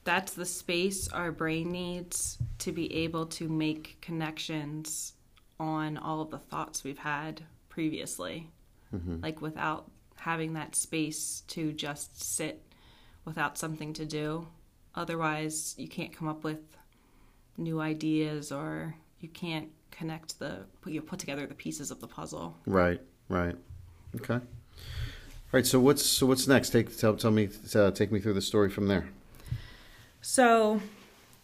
[0.03, 5.13] that's the space our brain needs to be able to make connections
[5.59, 8.49] on all of the thoughts we've had previously.
[8.93, 9.21] Mm-hmm.
[9.21, 12.63] Like without having that space to just sit
[13.25, 14.47] without something to do.
[14.95, 16.59] Otherwise, you can't come up with
[17.59, 22.55] new ideas or you can't connect the you put together the pieces of the puzzle.
[22.65, 23.55] right right
[24.15, 24.41] okay all
[25.51, 28.41] right so what's so what's next take tell, tell me uh, take me through the
[28.41, 29.09] story from there
[30.21, 30.81] So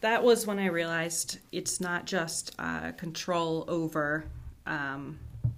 [0.01, 4.25] that was when I realized it's not just uh, control over,
[4.65, 5.17] um,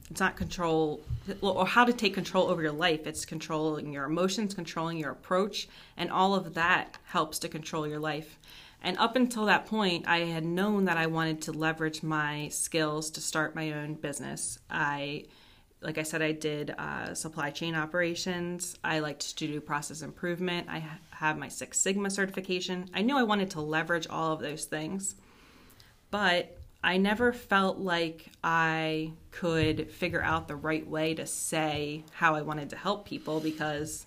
[0.10, 1.02] it's not control,
[1.42, 3.08] or how to take control over your life.
[3.08, 5.68] It's controlling your emotions, controlling your approach,
[5.98, 8.38] and all of that helps to control your life.
[8.82, 13.10] And up until that point, I had known that I wanted to leverage my skills
[13.12, 14.60] to start my own business.
[14.70, 15.26] I
[15.82, 18.78] like I said, I did uh, supply chain operations.
[18.84, 20.68] I liked to do process improvement.
[20.70, 22.90] I ha- have my Six Sigma certification.
[22.96, 25.16] I knew I wanted to leverage all of those things,
[26.10, 32.34] but I never felt like I could figure out the right way to say how
[32.34, 34.07] I wanted to help people because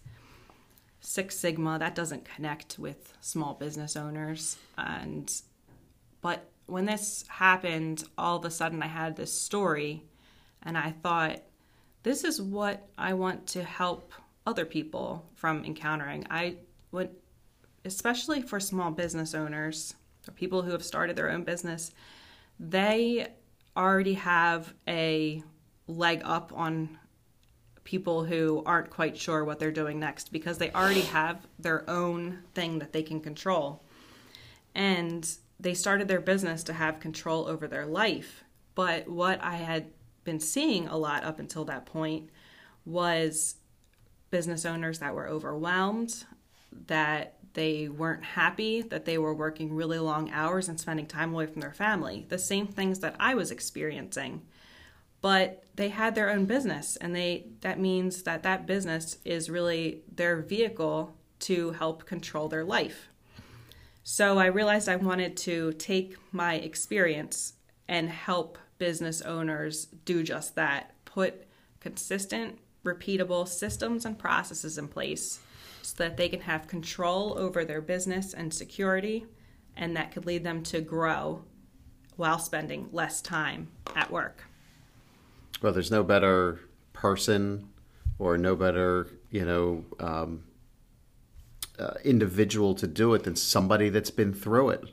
[1.01, 5.33] Six Sigma that doesn't connect with small business owners and
[6.21, 10.05] but when this happened all of a sudden I had this story
[10.63, 11.43] and I thought
[12.03, 14.13] this is what I want to help
[14.47, 16.27] other people from encountering.
[16.31, 16.57] I
[16.93, 17.11] would
[17.85, 19.95] especially for small business owners
[20.29, 21.93] or people who have started their own business,
[22.59, 23.27] they
[23.77, 25.43] already have a
[25.87, 26.99] leg up on
[27.91, 32.39] people who aren't quite sure what they're doing next because they already have their own
[32.55, 33.83] thing that they can control.
[34.77, 38.45] And they started their business to have control over their life.
[38.77, 39.87] But what I had
[40.23, 42.31] been seeing a lot up until that point
[42.85, 43.57] was
[44.31, 46.27] business owners that were overwhelmed,
[46.87, 51.47] that they weren't happy, that they were working really long hours and spending time away
[51.47, 52.25] from their family.
[52.29, 54.43] The same things that I was experiencing.
[55.21, 60.03] But they had their own business and they that means that that business is really
[60.15, 63.09] their vehicle to help control their life.
[64.03, 67.55] So I realized I wanted to take my experience
[67.87, 70.93] and help business owners do just that.
[71.05, 71.47] Put
[71.81, 75.41] consistent repeatable systems and processes in place
[75.83, 79.27] so that they can have control over their business and security,
[79.77, 81.45] and that could lead them to grow
[82.17, 84.45] while spending less time at work.
[85.63, 86.61] Well, there's no better
[86.93, 87.69] person
[88.19, 90.45] or no better, you know, um,
[91.79, 94.85] uh, individual to do it than somebody that's been through it.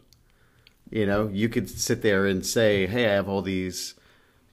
[0.89, 3.95] You know, you could sit there and say, "Hey, I have all these,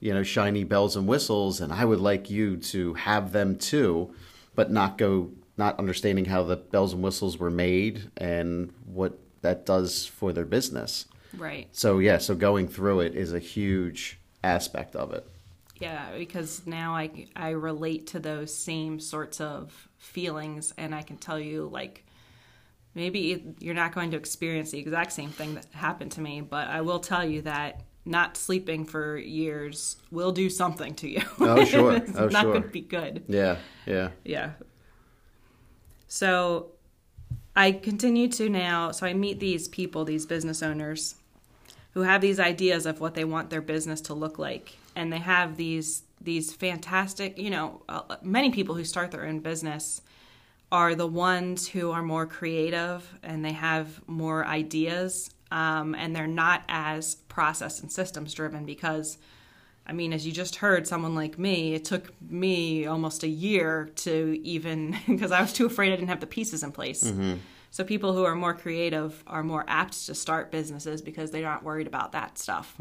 [0.01, 4.13] you know, shiny bells and whistles, and I would like you to have them too,"
[4.53, 9.65] but not go, not understanding how the bells and whistles were made and what that
[9.65, 11.05] does for their business.
[11.37, 11.67] Right.
[11.71, 15.25] So yeah, so going through it is a huge aspect of it.
[15.79, 21.17] Yeah, because now I, I relate to those same sorts of feelings, and I can
[21.17, 22.05] tell you, like,
[22.93, 26.67] maybe you're not going to experience the exact same thing that happened to me, but
[26.69, 31.21] I will tell you that not sleeping for years will do something to you.
[31.39, 31.95] Oh, sure.
[31.95, 32.51] it's Oh, not sure.
[32.53, 33.23] going to be good.
[33.27, 34.09] Yeah, yeah.
[34.23, 34.51] Yeah.
[36.07, 36.71] So
[37.55, 41.15] I continue to now, so I meet these people, these business owners
[41.93, 45.19] who have these ideas of what they want their business to look like and they
[45.19, 50.01] have these these fantastic, you know, uh, many people who start their own business
[50.71, 56.25] are the ones who are more creative and they have more ideas um, and they're
[56.25, 59.17] not as process and systems driven because
[59.87, 63.91] I mean, as you just heard, someone like me, it took me almost a year
[63.97, 67.03] to even, because I was too afraid I didn't have the pieces in place.
[67.69, 71.61] So people who are more creative are more apt to start businesses because they're not
[71.61, 72.73] worried about that stuff.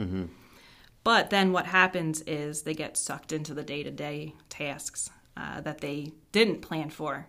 [1.05, 5.61] But then what happens is they get sucked into the day to day tasks uh,
[5.61, 7.27] that they didn't plan for.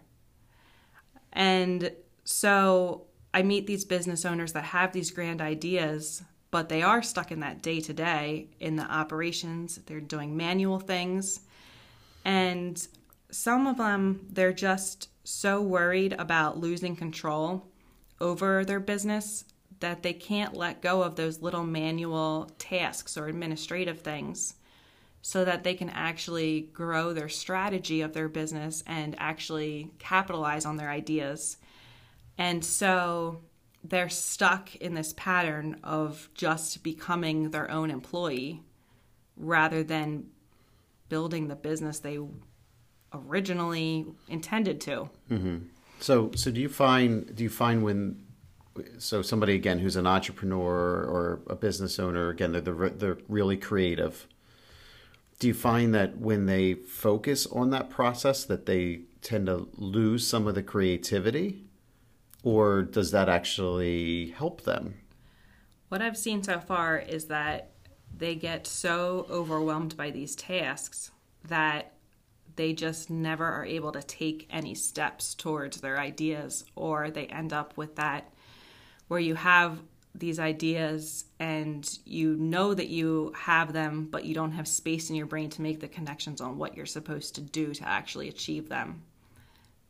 [1.33, 1.91] And
[2.23, 7.31] so I meet these business owners that have these grand ideas, but they are stuck
[7.33, 9.77] in that day to day in the operations.
[9.85, 11.41] They're doing manual things.
[12.23, 12.87] And
[13.29, 17.67] some of them, they're just so worried about losing control
[18.21, 19.43] over their business
[19.79, 24.55] that they can't let go of those little manual tasks or administrative things
[25.21, 30.77] so that they can actually grow their strategy of their business and actually capitalize on
[30.77, 31.57] their ideas.
[32.37, 33.41] And so
[33.83, 38.61] they're stuck in this pattern of just becoming their own employee
[39.35, 40.27] rather than
[41.09, 42.19] building the business they
[43.13, 45.09] originally intended to.
[45.29, 45.57] Mm-hmm.
[45.99, 48.24] So, so do you find do you find when
[48.97, 53.57] so somebody again who's an entrepreneur or a business owner again they're they're, they're really
[53.57, 54.27] creative.
[55.39, 60.25] Do you find that when they focus on that process that they tend to lose
[60.25, 61.65] some of the creativity,
[62.41, 64.95] or does that actually help them?
[65.89, 67.71] What I've seen so far is that
[68.17, 71.11] they get so overwhelmed by these tasks
[71.43, 71.93] that
[72.55, 77.51] they just never are able to take any steps towards their ideas, or they end
[77.51, 78.31] up with that
[79.07, 79.79] where you have
[80.13, 85.15] these ideas and you know that you have them, but you don't have space in
[85.15, 88.69] your brain to make the connections on what you're supposed to do to actually achieve
[88.69, 89.01] them.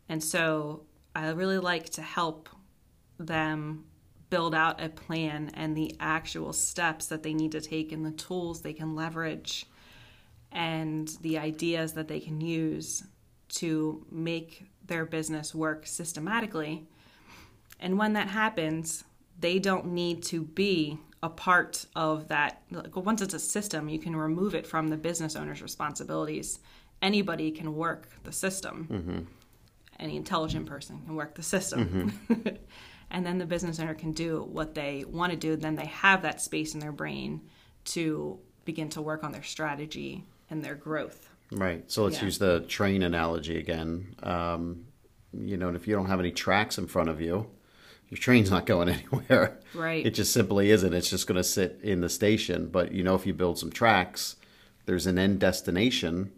[0.10, 0.84] And so
[1.16, 2.50] I really like to help
[3.20, 3.86] them
[4.30, 8.12] build out a plan and the actual steps that they need to take and the
[8.12, 9.68] tools they can leverage
[10.52, 13.04] and the ideas that they can use
[13.48, 16.88] to make their business work systematically.
[17.80, 19.04] And when that happens,
[19.40, 22.62] they don't need to be a part of that.
[22.94, 26.60] Once it's a system, you can remove it from the business owner's responsibilities.
[27.02, 29.28] Anybody can work the system.
[30.00, 32.14] Any intelligent person can work the system.
[33.12, 35.56] and then the business owner can do what they want to do.
[35.56, 37.42] Then they have that space in their brain
[37.86, 41.30] to begin to work on their strategy and their growth.
[41.52, 41.90] Right.
[41.92, 42.26] So let's Yeah.
[42.26, 44.16] use the train analogy again.
[44.24, 44.86] Um,
[45.34, 47.48] you know, and if you don't have any tracks in front of you,
[48.16, 49.58] your train's not going anywhere.
[49.74, 50.06] Right.
[50.06, 50.94] It just simply isn't.
[50.94, 52.68] It's just going to sit in the station.
[52.68, 54.38] But you know, if you build some tracks,
[54.86, 56.32] there's an end destination,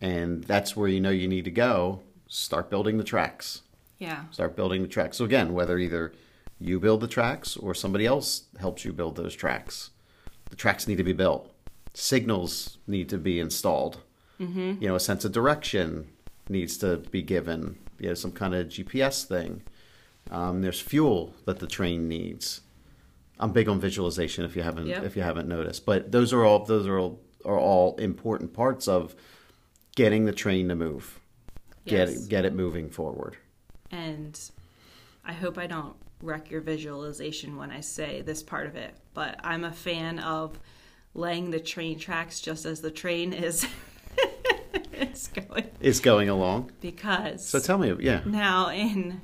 [0.00, 2.00] and that's where you know you need to go.
[2.28, 3.60] Start building the tracks.
[3.98, 4.24] Yeah.
[4.30, 5.18] Start building the tracks.
[5.18, 6.12] So again, whether either
[6.58, 9.90] you build the tracks or somebody else helps you build those tracks,
[10.48, 11.52] the tracks need to be built.
[11.92, 13.98] Signals need to be installed.
[14.40, 14.80] Mm-hmm.
[14.80, 16.08] You know, a sense of direction
[16.48, 17.76] needs to be given.
[17.98, 19.62] You know, some kind of GPS thing.
[20.30, 22.60] Um, there's fuel that the train needs.
[23.40, 24.44] I'm big on visualization.
[24.44, 25.04] If you haven't, Yep.
[25.04, 28.88] if you haven't noticed, but those are all those are all are all important parts
[28.88, 29.14] of
[29.96, 31.20] getting the train to move.
[31.86, 32.24] Get Yes.
[32.24, 33.36] it, get it moving forward.
[33.90, 34.38] And
[35.24, 39.38] I hope I don't wreck your visualization when I say this part of it, but
[39.44, 40.58] I'm a fan of
[41.14, 43.66] laying the train tracks just as the train is
[44.92, 46.72] it's going is going along.
[46.80, 49.20] because So tell me, yeah, now in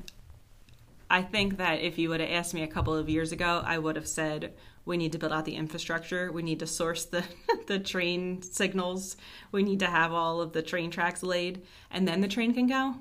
[1.15, 3.79] I think that if you would have asked me a couple of years ago, I
[3.79, 4.53] would have said
[4.85, 6.33] we need to build out the infrastructure.
[6.33, 7.23] We need to source the
[7.69, 9.17] the train signals.
[9.53, 12.67] We need to have all of the train tracks laid and then the train can
[12.67, 12.97] go.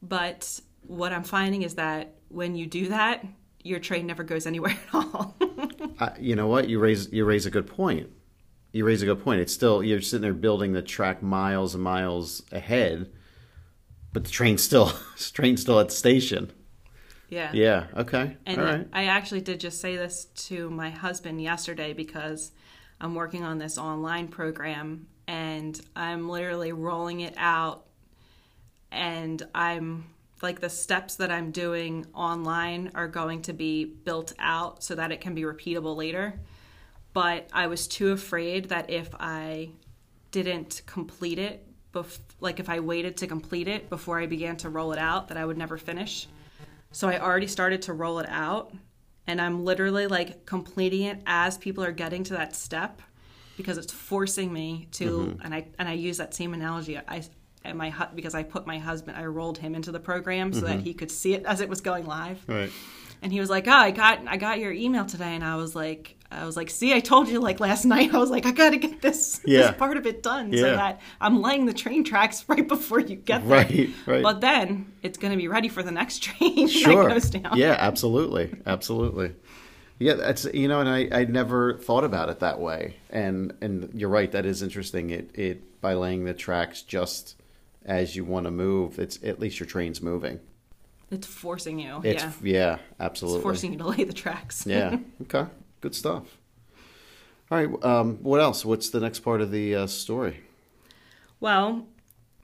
[0.00, 3.22] But what I'm finding is that when you do that,
[3.62, 5.36] your train never goes anywhere at all.
[6.00, 6.70] I, you know what?
[6.70, 8.08] You raise you raise a good point.
[8.72, 9.42] You raise a good point.
[9.42, 13.10] It's still you're sitting there building the track miles and miles ahead,
[14.14, 14.90] but the train's still
[15.34, 16.50] train's still at the station.
[17.28, 17.50] Yeah.
[17.52, 17.86] Yeah.
[17.96, 18.36] Okay.
[18.46, 18.88] And All right.
[18.92, 22.52] I actually did just say this to my husband yesterday because
[23.00, 27.86] I'm working on this online program and I'm literally rolling it out
[28.92, 30.06] and I'm
[30.42, 35.10] like the steps that I'm doing online are going to be built out so that
[35.10, 36.38] it can be repeatable later.
[37.12, 39.70] But I was too afraid that if I
[40.30, 44.68] didn't complete it, bef- like if I waited to complete it before I began to
[44.68, 46.28] roll it out, that I would never finish.
[46.96, 48.72] So I already started to roll it out
[49.26, 53.02] and I'm literally like completing it as people are getting to that step
[53.58, 55.42] because it's forcing me to mm-hmm.
[55.42, 57.22] and I and I use that same analogy I
[57.64, 60.76] and my because I put my husband I rolled him into the program so that
[60.78, 60.84] mm-hmm.
[60.84, 62.42] he could see it as it was going live.
[62.46, 62.72] Right.
[63.20, 65.76] And he was like, "Oh, I got I got your email today." And I was
[65.76, 68.12] like I was like, "See, I told you like last night.
[68.14, 69.68] I was like, I got to get this Yeah.
[69.68, 73.16] this part of it done so that I'm laying the train tracks right before you
[73.16, 74.22] get there." Right, right.
[74.22, 77.04] But then it's going to be ready for the next train Sure.
[77.04, 77.56] that goes down.
[77.56, 77.76] Yeah.
[77.78, 78.54] Absolutely.
[78.66, 79.34] Absolutely.
[79.98, 80.14] Yeah.
[80.14, 82.96] That's you know, and I I never thought about it that way.
[83.10, 84.30] And and you're right.
[84.32, 85.10] That is interesting.
[85.10, 87.36] It it by laying the tracks just
[87.84, 90.40] as you want to move, it's at least your train's moving.
[91.08, 92.00] It's forcing you.
[92.02, 92.32] It's yeah.
[92.42, 93.38] yeah, absolutely.
[93.38, 94.66] It's forcing you to lay the tracks.
[94.66, 94.98] yeah.
[95.22, 95.48] Okay.
[95.86, 96.38] Good stuff.
[97.48, 97.84] All right.
[97.84, 98.64] Um, what else?
[98.64, 100.40] What's the next part of the uh, story?
[101.38, 101.86] Well,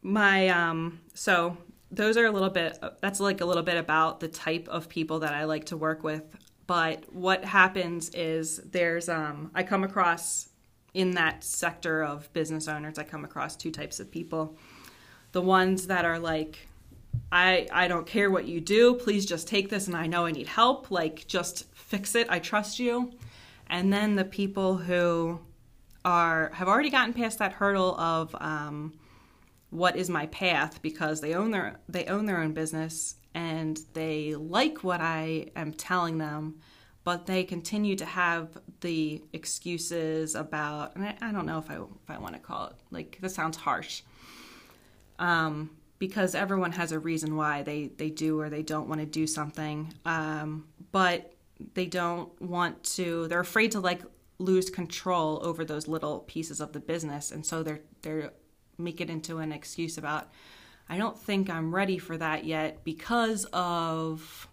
[0.01, 1.57] my um so
[1.91, 5.19] those are a little bit that's like a little bit about the type of people
[5.19, 6.23] that I like to work with.
[6.69, 10.51] But what happens is there's um I come across
[10.95, 14.57] in that sector of business owners, I come across two types of people.
[15.33, 16.69] The ones that are like
[17.33, 20.31] I I don't care what you do, please just take this and I know I
[20.31, 22.27] need help, like just fix it.
[22.31, 23.13] I trust you.
[23.73, 25.41] And then the people who
[26.05, 28.93] are have already gotten past that hurdle of um,
[29.71, 34.35] what is my path because they own their they own their own business and they
[34.35, 36.61] like what I am telling them,
[37.03, 41.77] but they continue to have the excuses about and I, I don't know if I
[41.77, 44.03] if I want to call it like this sounds harsh.
[45.19, 49.07] Um, because everyone has a reason why they, they do or they don't want to
[49.07, 49.95] do something.
[50.05, 51.32] Um, but
[51.75, 54.03] they don't want to they're afraid to like
[54.39, 57.31] lose control over those little pieces of the business.
[57.31, 58.33] And so they're they're
[58.79, 60.31] make it into an excuse about
[60.89, 64.49] I don't think I'm ready for that yet because of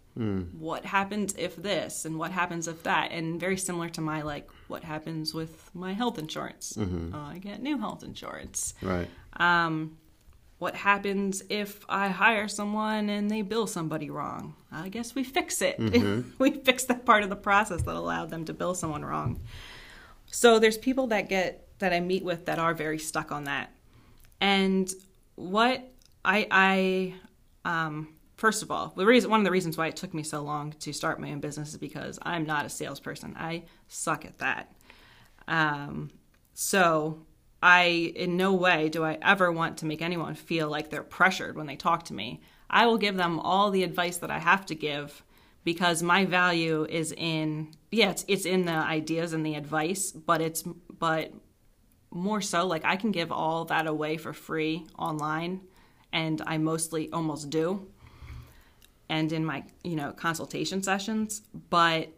[0.60, 3.12] what happens if this and what happens if that.
[3.12, 6.78] And very similar to my like what happens with my health insurance?
[7.14, 8.74] Uh, I get new health insurance.
[8.82, 9.08] Right.
[10.60, 14.56] What happens if I hire someone and they bill somebody wrong?
[14.72, 15.80] I guess we fix it.
[16.40, 19.40] we fix that part of the process that allowed them to bill someone wrong.
[20.28, 23.74] So there's people that get that I meet with that are very stuck on that.
[24.42, 24.92] And
[25.36, 25.90] what
[26.24, 27.14] I I
[27.66, 30.42] um first of all, the reason one of the reasons why it took me so
[30.42, 33.36] long to start my own business is because I'm not a salesperson.
[33.38, 34.74] I suck at that.
[35.48, 36.12] Um,
[36.54, 37.26] so
[37.62, 41.56] I, in no way do I ever want to make anyone feel like they're pressured
[41.56, 42.42] when they talk to me.
[42.70, 45.24] I will give them all the advice that I have to give
[45.64, 50.42] because my value is in, yeah, it's, it's in the ideas and the advice, but
[50.42, 50.64] it's,
[50.98, 51.34] but
[52.12, 55.62] more so like I can give all that away for free online
[56.12, 57.88] and I mostly almost do
[59.10, 62.10] and in my, you know, consultation sessions, but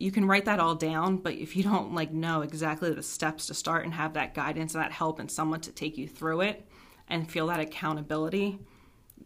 [0.00, 3.46] you can write that all down, but if you don't like know exactly the steps
[3.46, 6.40] to start and have that guidance and that help and someone to take you through
[6.40, 6.66] it
[7.06, 8.58] and feel that accountability,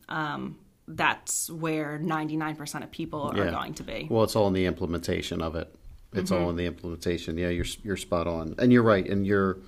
[0.08, 0.58] um,
[0.88, 3.50] that's where 99% of people are Yeah.
[3.52, 4.08] going to be.
[4.10, 5.74] Well, it's all in the implementation of it.
[6.12, 7.36] It's all in the implementation.
[7.38, 9.04] Yeah, you're you're spot on, and you're right.
[9.08, 9.58] And you're,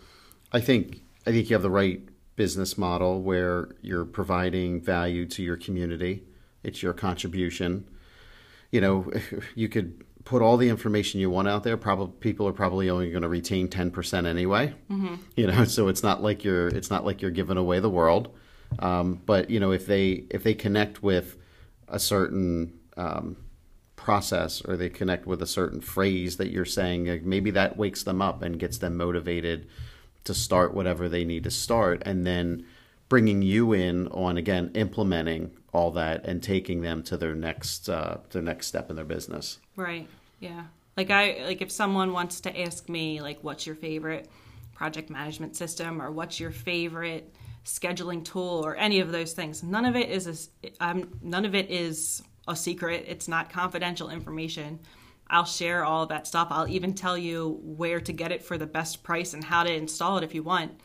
[0.53, 2.01] I think, I think you have the right
[2.37, 6.23] business model where you're providing value to your community.
[6.63, 7.89] It's your contribution.
[8.71, 9.11] You know,
[9.57, 11.79] you could put all the information you want out there.
[11.79, 14.75] Probably people are probably only going to retain ten percent anyway.
[15.37, 18.37] You know, so it's not like you're it's not like you're giving away the world.
[18.81, 21.37] Um, but you know, if they if they connect with
[21.89, 23.37] a certain um,
[23.95, 28.03] process or they connect with a certain phrase that you're saying, like, maybe that wakes
[28.03, 29.69] them up and gets them motivated
[30.25, 32.03] to start whatever they need to start.
[32.05, 32.67] And then
[33.09, 38.19] bringing you in on again implementing all that and taking them to their next uh,
[38.31, 39.59] their next step in their business.
[39.77, 40.09] Right.
[40.41, 40.65] Yeah.
[40.97, 44.29] Like I like if someone wants to ask me like what's your favorite
[44.75, 47.35] project management system or what's your favorite
[47.65, 51.55] scheduling tool or any of those things, none of it is a, um, none of
[51.55, 53.05] it is a secret.
[53.09, 54.81] It's not confidential information.
[55.29, 56.49] I'll share all of that stuff.
[56.51, 59.73] I'll even tell you where to get it for the best price and how to
[59.73, 60.81] install it if you want.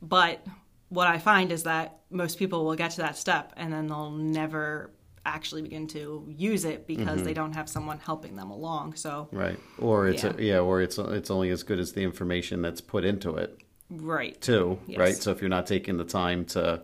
[0.00, 0.44] But
[0.88, 4.10] what I find is that most people will get to that step and then they'll
[4.10, 4.92] never
[5.28, 7.24] actually begin to use it because mm-hmm.
[7.24, 8.94] they don't have someone helping them along.
[8.94, 10.32] So right, or it's yeah.
[10.36, 13.58] A, yeah, or it's it's only as good as the information that's put into it.
[13.90, 14.40] Right.
[14.40, 14.98] Too yes.
[14.98, 15.14] right.
[15.14, 16.82] So if you're not taking the time to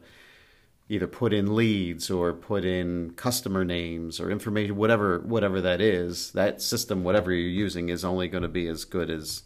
[0.88, 6.30] either put in leads or put in customer names or information, whatever whatever that is,
[6.32, 9.42] that system, whatever you're using, is only going to be as good as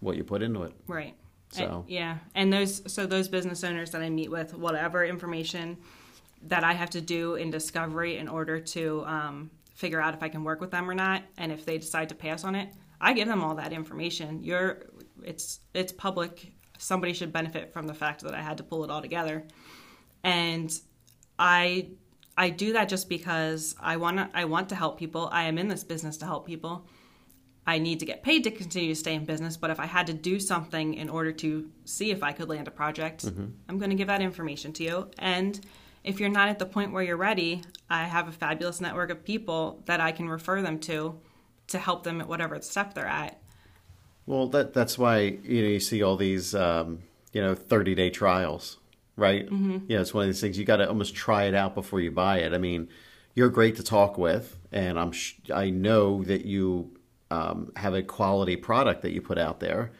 [0.00, 0.72] what you put into it.
[0.86, 1.14] Right.
[1.50, 5.78] So yeah, and those so those business owners that I meet with, whatever information
[6.42, 10.28] that I have to do in discovery in order to um, figure out if I
[10.28, 12.68] can work with them or not, and if they decide to pass on it,
[13.00, 14.42] I give them all that information.
[14.42, 14.86] You're
[15.22, 16.52] it's it's public.
[16.78, 19.44] Somebody should benefit from the fact that I had to pull it all together,
[20.22, 20.72] and
[21.38, 21.90] I
[22.36, 25.28] I do that just because I want to I want to help people.
[25.32, 26.86] I am in this business to help people.
[27.66, 30.06] I need to get paid to continue to stay in business, but if I had
[30.06, 33.46] to do something in order to see if I could land a project, mm-hmm.
[33.68, 35.10] I'm going to give that information to you.
[35.18, 35.60] And
[36.02, 39.24] if you're not at the point where you're ready, I have a fabulous network of
[39.24, 41.18] people that I can refer them to
[41.68, 43.40] to help them at whatever step they're at.
[44.26, 47.00] Well, that that's why you know you see all these um,
[47.32, 48.78] you know 30 day trials,
[49.16, 49.46] right?
[49.46, 49.78] Mm-hmm.
[49.88, 52.10] Yeah, it's one of these things you got to almost try it out before you
[52.10, 52.52] buy it.
[52.52, 52.88] I mean,
[53.34, 56.96] you're great to talk with, and I'm sh- I know that you
[57.30, 59.92] um, have a quality product that you put out there.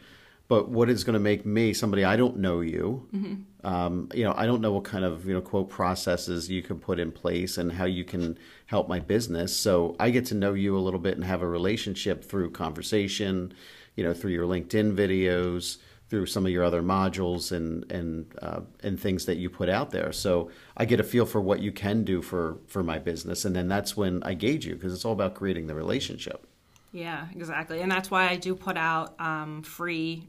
[0.47, 3.07] But what is going to make me somebody I don't know you?
[3.15, 3.35] Mm-hmm.
[3.63, 6.79] Um, you know, I don't know what kind of you know quote processes you can
[6.79, 9.55] put in place and how you can help my business.
[9.55, 13.53] So I get to know you a little bit and have a relationship through conversation,
[13.95, 15.77] you know, through your LinkedIn videos,
[16.09, 19.91] through some of your other modules and and uh, and things that you put out
[19.91, 20.11] there.
[20.11, 23.55] So I get a feel for what you can do for for my business, and
[23.55, 26.47] then that's when I gauge you because it's all about creating the relationship.
[26.91, 27.81] Yeah, exactly.
[27.81, 30.27] And that's why I do put out um, free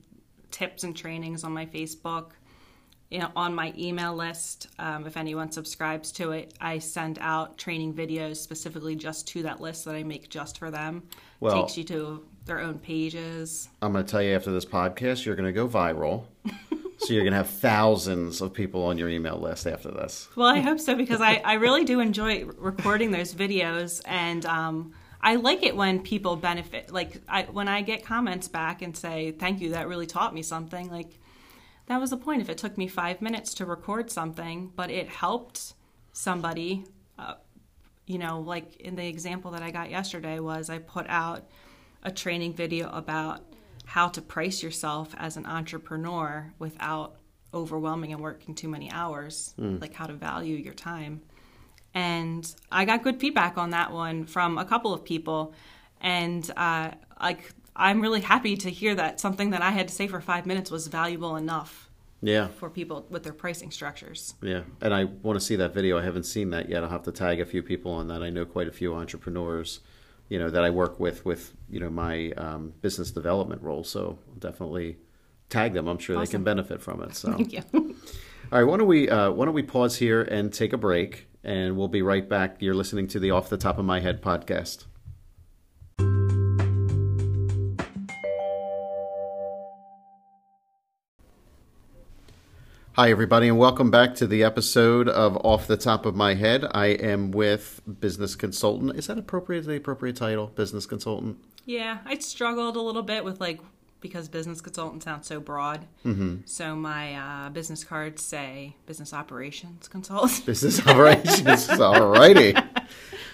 [0.50, 2.32] tips and trainings on my Facebook.
[3.12, 7.58] You know, on my email list, um, if anyone subscribes to it, I send out
[7.58, 11.02] training videos specifically just to that list that I make just for them.
[11.38, 13.68] Well, Takes you to their own pages.
[13.82, 16.24] I'm going to tell you after this podcast, you're going to go viral.
[16.96, 20.30] so you're going to have thousands of people on your email list after this.
[20.34, 24.94] Well, I hope so because I, I really do enjoy recording those videos and um,
[25.20, 26.90] I like it when people benefit.
[26.90, 30.42] Like I, when I get comments back and say, "Thank you, that really taught me
[30.42, 31.20] something." Like
[31.86, 32.42] that was the point.
[32.42, 35.74] If it took me five minutes to record something, but it helped
[36.12, 36.84] somebody,
[37.18, 37.34] uh,
[38.06, 41.44] you know, like in the example that I got yesterday was I put out
[42.02, 43.44] a training video about
[43.84, 47.16] how to price yourself as an entrepreneur without
[47.54, 49.80] overwhelming and working too many hours, mm.
[49.80, 51.22] like how to value your time
[51.94, 55.54] and I got good feedback on that one from a couple of people,
[56.00, 60.06] and uh, like I'm really happy to hear that something that I had to say
[60.06, 61.88] for five minutes was valuable enough.
[62.24, 62.48] Yeah.
[62.48, 64.34] For people with their pricing structures.
[64.40, 65.98] Yeah, and I want to see that video.
[65.98, 66.84] I haven't seen that yet.
[66.84, 68.22] I'll have to tag a few people on that.
[68.22, 69.80] I know quite a few entrepreneurs,
[70.28, 73.82] you know, that I work with with you know my um, business development role.
[73.82, 74.98] So I'll definitely
[75.48, 75.88] tag them.
[75.88, 76.24] I'm sure awesome.
[76.24, 77.16] they can benefit from it.
[77.16, 77.32] So.
[77.36, 77.62] Thank you.
[77.72, 81.26] All right, why don't we uh, why don't we pause here and take a break?
[81.44, 82.56] and we'll be right back.
[82.60, 84.84] You're listening to the Off the Top of My Head podcast.
[92.94, 96.66] Hi, everybody, and welcome back to the episode of Off the Top of My Head.
[96.72, 98.96] I am with business consultant.
[98.96, 99.64] Is that appropriate?
[99.64, 101.38] The appropriate title, business consultant?
[101.64, 103.60] Yeah, I struggled a little bit with like
[104.02, 105.86] because business consultant sounds so broad.
[106.04, 106.40] Mm-hmm.
[106.44, 110.44] So my uh, business cards say business operations consultant.
[110.44, 112.54] Business operations, all righty.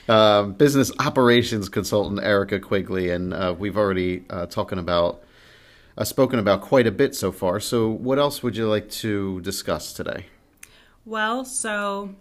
[0.08, 5.24] Um, business operations consultant Erica Quigley, and uh, we've already uh, talking about
[5.98, 7.58] uh, spoken about quite a bit so far.
[7.60, 10.26] So, what else would you like to discuss today?
[11.04, 12.14] Well, so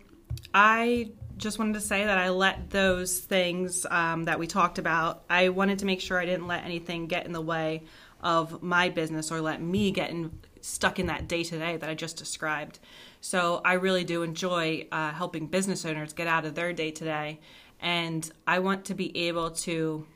[0.53, 5.23] I just wanted to say that I let those things um, that we talked about.
[5.30, 7.84] I wanted to make sure I didn't let anything get in the way
[8.21, 11.88] of my business or let me get in, stuck in that day to day that
[11.88, 12.80] I just described.
[13.21, 17.03] So I really do enjoy uh, helping business owners get out of their day to
[17.03, 17.39] day.
[17.80, 20.07] And I want to be able to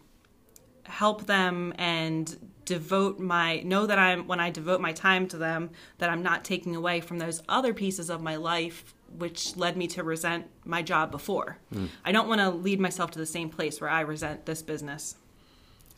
[0.92, 5.72] help them and devote my know that I'm when I devote my time to them
[5.98, 9.88] that I'm not taking away from those other pieces of my life which led me
[9.88, 11.58] to resent my job before.
[12.06, 15.16] I don't want to lead myself to the same place where I resent this business.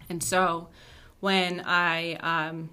[0.10, 0.70] And so
[1.20, 2.70] when I um,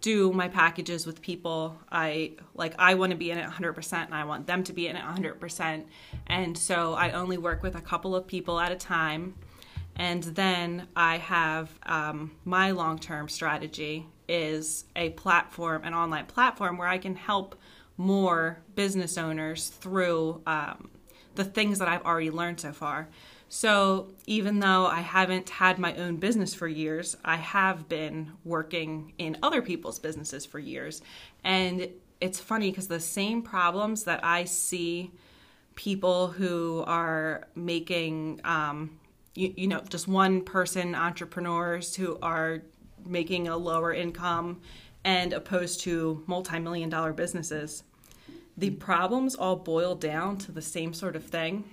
[0.00, 4.14] do my packages with people, I like I want to be in it 100% and
[4.14, 5.84] I want them to be in it 100%.
[6.26, 9.34] And so I only work with a couple of people at a time.
[9.96, 16.78] And then I have um, my long term strategy is a platform, an online platform
[16.78, 17.54] where I can help
[17.96, 20.90] more business owners through um,
[21.34, 23.08] the things that I've already learned so far.
[23.48, 29.12] So even though I haven't had my own business for years, I have been working
[29.18, 31.02] in other people's businesses for years.
[31.44, 31.88] And
[32.18, 35.10] it's funny because the same problems that I see
[35.74, 38.98] people who are making, um,
[39.34, 42.62] you, you know, just one person entrepreneurs who are
[43.04, 44.60] making a lower income
[45.04, 47.82] and opposed to multi-million dollar businesses.
[48.56, 51.64] The problems all boil down to the same sort of thing.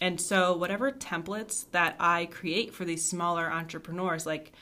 [0.00, 4.52] And so whatever templates that i create for these smaller entrepreneurs like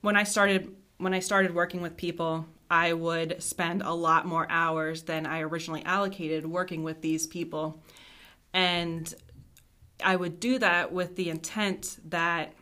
[0.00, 4.46] when i started when i started working with people i would spend a lot more
[4.48, 7.82] hours than i originally allocated working with these people.
[8.52, 9.12] And
[10.04, 12.52] i would do that with the intent that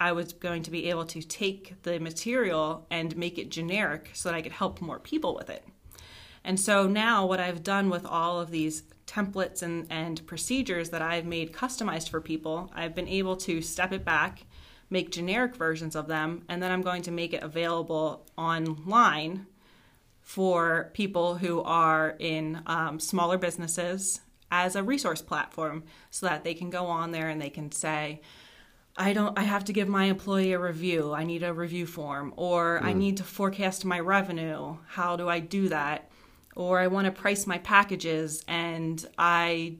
[0.00, 4.28] I was going to be able to take the material and make it generic so
[4.28, 5.64] that I could help more people with it.
[6.44, 11.02] And so now, what I've done with all of these templates and, and procedures that
[11.02, 14.44] I've made customized for people, I've been able to step it back,
[14.90, 19.46] make generic versions of them, and then I'm going to make it available online
[20.20, 24.20] for people who are in um, smaller businesses
[24.50, 28.20] as a resource platform so that they can go on there and they can say,
[28.96, 31.12] I don't I have to give my employee a review.
[31.12, 32.96] I need a review form or I mm.
[32.96, 34.76] need to forecast my revenue.
[34.88, 36.10] How do I do that?
[36.54, 39.76] Or I want to price my packages and I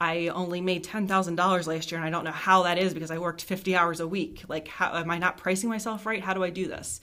[0.00, 3.18] I only made $10,000 last year and I don't know how that is because I
[3.18, 4.42] worked 50 hours a week.
[4.48, 6.22] Like how am I not pricing myself right?
[6.22, 7.00] How do I do this?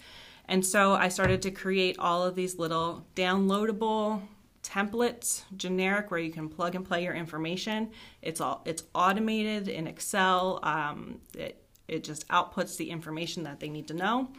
[0.48, 4.24] And so I started to create all of these little downloadable
[4.64, 7.92] templates generic where you can plug and play your information.
[8.22, 10.60] It's all it's automated in excel.
[10.64, 14.30] Um, it, it just outputs the information that they need to know.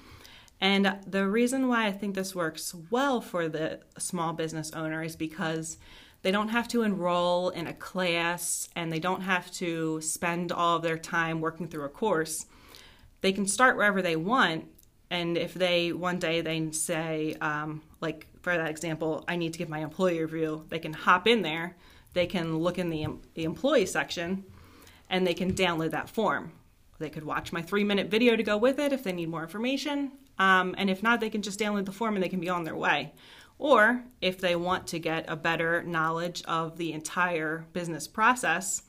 [0.60, 5.16] And the reason why i think this works well for the small business owner is
[5.16, 5.78] because
[6.22, 10.76] they don't have to enroll in a class and they don't have to spend all
[10.76, 12.44] of their time working through a course.
[13.22, 14.66] They can start wherever they want
[15.10, 19.58] and if they one day they say um, like for that example i need to
[19.58, 20.64] give my employee review.
[20.68, 21.76] They can hop in there
[22.12, 24.44] they can look in the, the employee section
[25.08, 26.52] and they can download that form.
[26.98, 29.42] They could watch my three minute video to go with it if they need more
[29.42, 32.48] information um, and if not they can just download the form and they can be
[32.48, 33.12] on their way.
[33.58, 38.82] Or if they want to get a better knowledge of the entire business process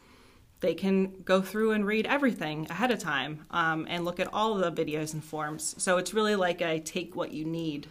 [0.61, 4.53] they can go through and read everything ahead of time um, and look at all
[4.53, 5.73] the videos and forms.
[5.79, 7.87] So it's really like a take what you need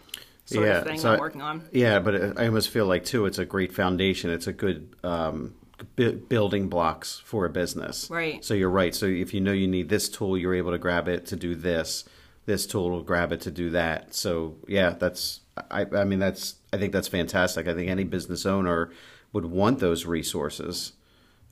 [0.51, 1.67] sort yeah, of thing so I'm working on.
[1.71, 4.29] Yeah, but it- I almost feel like too, it's a great foundation.
[4.29, 5.55] It's a good um,
[5.95, 8.09] bu- building blocks for a business.
[8.09, 8.43] Right.
[8.43, 8.93] So you're right.
[8.93, 11.55] So if you know you need this tool, you're able to grab it to do
[11.55, 12.05] this.
[12.45, 14.13] This tool will grab it to do that.
[14.13, 15.41] So yeah, that's.
[15.69, 16.55] I, I mean, that's.
[16.73, 17.67] I think that's fantastic.
[17.67, 18.91] I think any business owner
[19.33, 20.93] would want those resources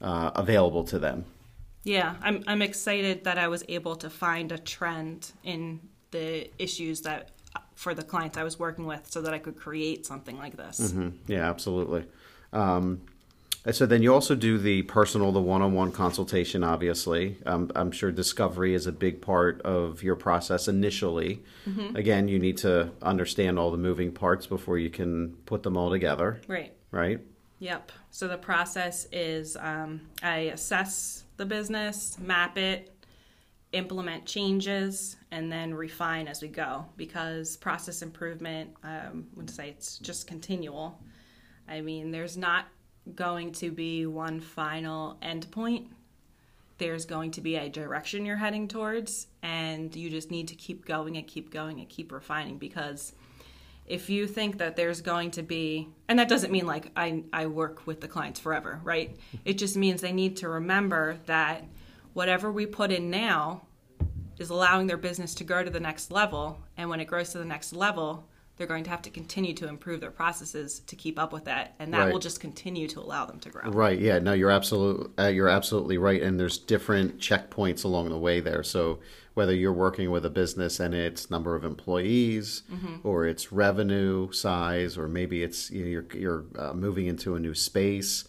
[0.01, 1.25] uh, available to them.
[1.83, 5.79] Yeah, I'm I'm excited that I was able to find a trend in
[6.11, 7.29] the issues that
[7.79, 10.91] for the clients I was working with, so that I could create something like this.
[10.91, 11.13] Mhm.
[11.27, 12.03] Yeah, absolutely.
[12.51, 12.99] Um,
[13.71, 16.61] so then you also do the personal, the one-on-one consultation.
[16.61, 21.41] Obviously, um, I'm sure discovery is a big part of your process initially.
[21.95, 25.89] Again, you need to understand all the moving parts before you can put them all
[25.89, 26.73] together, Right.
[26.91, 27.21] right?
[27.59, 27.93] Yep.
[28.11, 32.91] So the process is um, I assess the business, map it,
[33.71, 39.69] implement changes, and then refine as we go because process improvement, um, I would say
[39.69, 40.99] it's just continual.
[41.67, 42.65] I mean, there's not
[43.15, 45.87] going to be one final endpoint.
[46.79, 50.85] There's going to be a direction you're heading towards, and you just need to keep
[50.85, 53.13] going and keep going and keep refining because
[53.85, 57.47] if you think that there's going to be and that doesn't mean like I, I
[57.47, 61.65] work with the clients forever right it just means they need to remember that
[62.13, 63.61] whatever we put in now
[64.37, 67.37] is allowing their business to grow to the next level and when it grows to
[67.37, 68.25] the next level
[68.57, 71.75] they're going to have to continue to improve their processes to keep up with that,
[71.79, 72.11] and that Right.
[72.11, 73.71] will just continue to allow them to grow.
[73.71, 73.97] Right.
[73.97, 74.19] Yeah.
[74.19, 76.21] No, you're absolutely Uh, you're absolutely right.
[76.21, 78.61] And there's different checkpoints along the way there.
[78.63, 78.99] So
[79.33, 82.63] whether you're working with a business and it's number of employees,
[83.03, 87.39] or it's revenue size, or maybe it's you know, you're you're uh, moving into a
[87.39, 88.25] new space,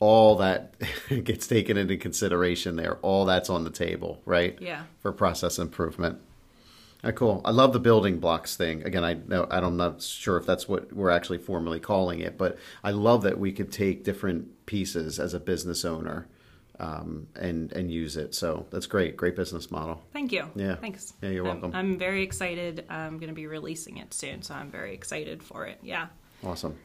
[0.00, 0.74] all that
[1.24, 2.96] gets taken into consideration there.
[3.02, 4.58] All that's on the table, right?
[4.60, 4.84] Yeah.
[5.00, 6.18] For process improvement.
[7.14, 7.40] Cool.
[7.46, 8.82] I love the building blocks thing.
[8.82, 12.58] Again, I know I'm not sure if that's what we're actually formally calling it, but
[12.84, 16.26] I love that we could take different pieces as a business owner
[16.78, 18.34] um, and and use it.
[18.34, 19.16] So that's great.
[19.16, 20.02] Great business model.
[20.12, 20.50] Thank you.
[20.54, 20.76] Yeah.
[20.76, 21.14] Thanks.
[21.22, 21.78] Yeah, you're I'm- welcome.
[21.78, 22.84] I'm, very excited.
[22.90, 25.78] I'm going to be releasing it soon, so I'm very excited for it.
[25.82, 26.08] Yeah.
[26.44, 26.76] Awesome.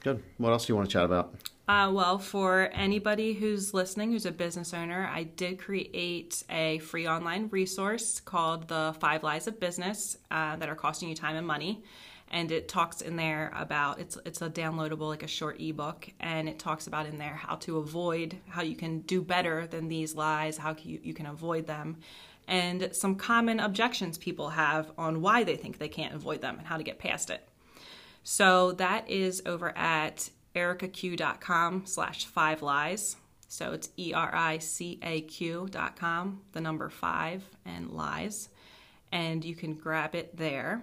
[0.00, 0.22] Good.
[0.36, 1.34] What else do you want to chat about?
[1.68, 7.06] Uh, well, for anybody who's listening who's a business owner, I did create a free
[7.06, 11.46] online resource called The Five Lies of Business uh, that are costing you time and
[11.46, 11.84] money.
[12.32, 16.48] And it talks in there about it's it's a downloadable like a short ebook, and
[16.48, 20.16] it talks about in there how to avoid how you can do better than these
[20.16, 21.98] lies, how you, you can avoid them,
[22.48, 26.66] and some common objections people have on why they think they can't avoid them and
[26.66, 27.46] how to get past it.
[28.24, 33.16] So that is over at ericaq.com slash five lies.
[33.48, 38.48] So it's E R I C A Q dot com, the number five and lies.
[39.10, 40.82] And you can grab it there.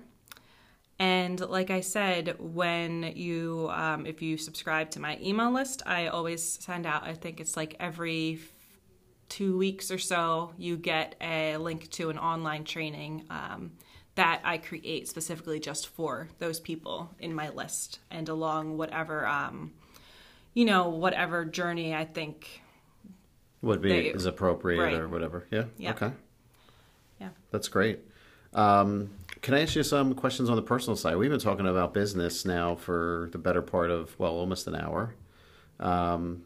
[0.99, 6.07] And like I said, when you, um, if you subscribe to my email list, I
[6.07, 8.39] always send out, I think it's like every
[9.29, 13.71] two weeks or so, you get a link to an online training um,
[14.19, 19.71] that I create specifically just for those people in my list and along whatever, um,
[20.53, 22.61] you know, whatever journey I think.
[23.61, 24.95] Would be They- is appropriate right.
[24.95, 25.47] or whatever.
[25.49, 25.65] Yeah.
[25.77, 25.91] Yeah.
[25.91, 26.11] Okay.
[27.21, 27.29] Yeah.
[27.51, 27.99] That's great.
[28.53, 29.09] Um,
[29.41, 31.15] can I ask you some questions on the personal side?
[31.15, 35.15] We've been talking about business now for the better part of well, almost an hour.
[35.79, 36.43] Um,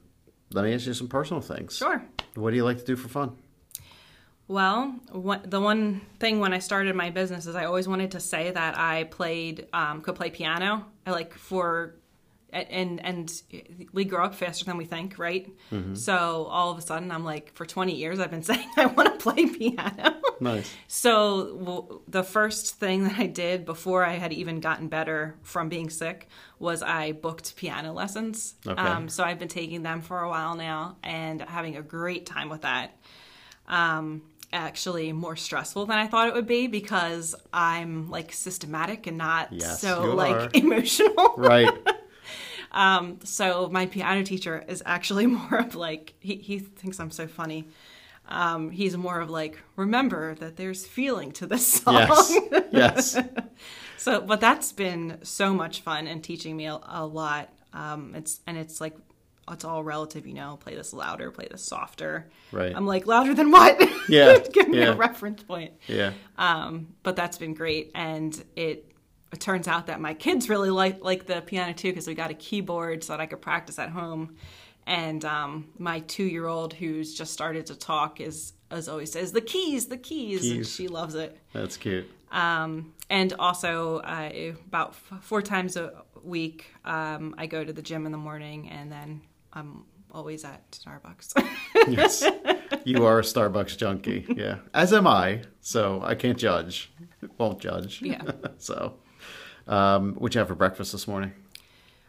[0.51, 1.75] let me ask you some personal things.
[1.77, 2.05] Sure.
[2.35, 3.35] What do you like to do for fun?
[4.47, 8.19] Well, what, the one thing when I started my business is I always wanted to
[8.19, 10.85] say that I played, um, could play piano.
[11.05, 11.95] I like for,
[12.51, 13.31] and and
[13.93, 15.49] we grow up faster than we think, right?
[15.95, 19.11] So all of a sudden, I'm like, for 20 years, I've been saying I want
[19.11, 20.17] to play piano.
[20.39, 20.71] Nice.
[20.87, 25.69] So w- the first thing that I did before I had even gotten better from
[25.69, 26.27] being sick
[26.59, 28.53] was I booked piano lessons.
[28.67, 28.79] Okay.
[28.79, 32.49] Um, so I've been taking them for a while now and having a great time
[32.49, 32.97] with that.
[33.67, 34.21] Um,
[34.53, 39.51] actually, more stressful than I thought it would be because I'm like systematic and not
[39.51, 40.49] Yes, so like are.
[40.53, 41.33] emotional.
[41.37, 41.69] Right.
[42.71, 47.27] um, So my piano teacher is actually more of like he, he thinks I'm so
[47.27, 47.67] funny.
[48.29, 51.95] Um, he's more of like remember that there's feeling to this song.
[51.95, 52.37] yes.
[52.71, 53.17] Yes.
[53.97, 57.49] So, but that's been so much fun and teaching me a, a lot.
[57.73, 58.95] Um, it's and it's like
[59.51, 60.57] it's all relative, you know.
[60.57, 62.29] Play this louder, play this softer.
[62.51, 62.73] Right.
[62.75, 63.81] I'm like louder than what?
[64.09, 64.91] Yeah, Give me yeah.
[64.91, 65.71] a reference point.
[65.87, 66.11] Yeah.
[66.37, 68.89] Um, but that's been great, and it.
[69.31, 72.29] It turns out that my kids really like like the piano too because we got
[72.29, 74.35] a keyboard so that I could practice at home.
[74.85, 79.31] And um, my two year old who's just started to talk is as always says
[79.31, 81.35] the keys, the keys, and she loves it.
[81.53, 82.07] That's cute.
[82.31, 87.81] Um, and also, uh, about f- four times a week, um, I go to the
[87.83, 89.21] gym in the morning, and then
[89.53, 91.33] I'm always at Starbucks.
[91.89, 92.23] Yes.
[92.85, 94.25] you are a Starbucks junkie.
[94.37, 94.59] Yeah.
[94.73, 95.41] As am I.
[95.59, 96.93] So I can't judge.
[97.37, 98.01] Won't judge.
[98.01, 98.21] Yeah.
[98.57, 98.95] so,
[99.67, 101.33] um, what'd you have for breakfast this morning?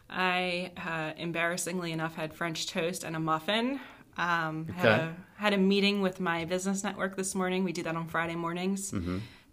[0.09, 3.79] I, uh, embarrassingly enough, had French toast and a muffin.
[4.17, 5.03] Um, had, Okay.
[5.03, 7.65] a, had a meeting with my business network this morning.
[7.65, 8.93] We do that on Friday mornings.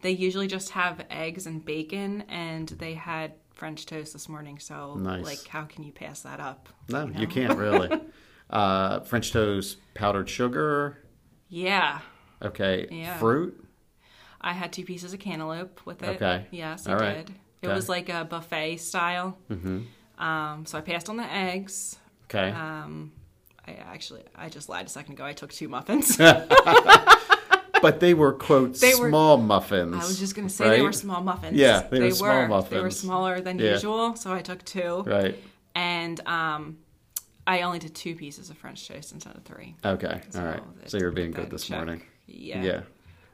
[0.03, 3.33] They usually just have eggs and bacon, and they had
[3.63, 4.59] French toast this morning.
[4.59, 5.25] So, Nice.
[5.25, 6.69] like, how can you pass that up?
[6.89, 7.91] No, you can't really.
[8.51, 10.99] uh, French toast, powdered sugar.
[11.49, 12.01] Yeah.
[12.45, 12.89] Okay.
[12.91, 13.17] Yeah.
[13.19, 13.65] Fruit.
[14.41, 16.17] I had two pieces of cantaloupe with it.
[16.21, 16.47] Okay.
[16.51, 17.25] Yes, I right.
[17.25, 17.37] did.
[17.63, 17.73] It Okay.
[17.77, 19.39] was like a buffet style.
[19.49, 19.83] Mm-hmm.
[20.21, 21.95] Um, so I passed on the eggs.
[22.25, 22.51] Okay.
[22.51, 23.13] Um,
[23.65, 25.25] I actually, I just lied a second ago.
[25.25, 26.17] I took two muffins.
[27.83, 29.95] but they were quote They were- small muffins.
[29.95, 31.59] I was just going to say they were small muffins.
[31.59, 32.71] Yeah, they were small muffins.
[32.71, 33.73] They were smaller than Yeah.
[33.73, 35.03] usual, so I took two.
[35.07, 35.37] Right.
[35.75, 36.79] And um,
[37.47, 39.75] I only did two pieces of French toast instead of three.
[39.85, 40.21] Okay.
[40.31, 40.63] So All right.
[40.87, 41.77] So you're being good this check.
[41.77, 42.03] morning.
[42.27, 42.63] Yeah.
[42.63, 42.81] Yeah.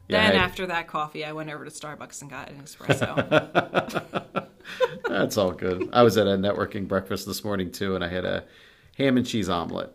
[0.09, 4.47] Then hey, after that coffee, I went over to Starbucks and got an espresso.
[5.09, 5.91] That's all good.
[5.93, 8.45] I was at a networking breakfast this morning too, and I had a
[8.97, 9.95] ham and cheese omelet.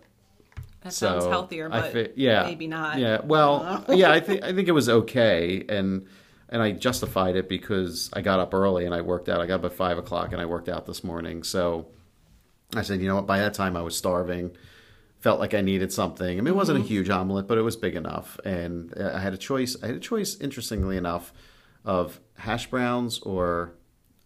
[0.84, 3.00] That So sounds healthier, but fi- yeah, maybe not.
[3.00, 6.06] Yeah, well, yeah, I think I think it was okay, and
[6.50, 9.40] and I justified it because I got up early and I worked out.
[9.42, 11.44] I got up at five o'clock and I worked out this morning.
[11.44, 11.88] So
[12.76, 13.26] I said, you know what?
[13.26, 14.56] By that time, I was starving.
[15.20, 16.38] Felt like I needed something.
[16.38, 19.34] I mean, it wasn't a huge omelet, but it was big enough, and I had
[19.34, 19.78] a choice.
[19.82, 21.32] I had a choice, interestingly enough,
[21.86, 23.74] of hash browns or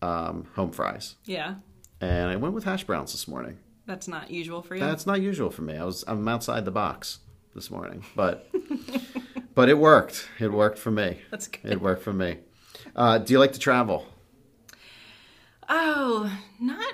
[0.01, 1.55] um, home fries, Yeah.
[2.01, 3.59] and I went with hash browns this morning.
[3.87, 4.81] That's not usual for you.
[4.81, 5.75] That's not usual for me.
[5.77, 7.19] I was I'm outside the box
[7.55, 8.47] this morning, but
[9.55, 10.27] but it worked.
[10.39, 11.19] It worked for me.
[11.31, 11.71] That's good.
[11.71, 12.37] It worked for me.
[12.95, 14.05] Uh, do you like to travel?
[15.69, 16.93] Oh, not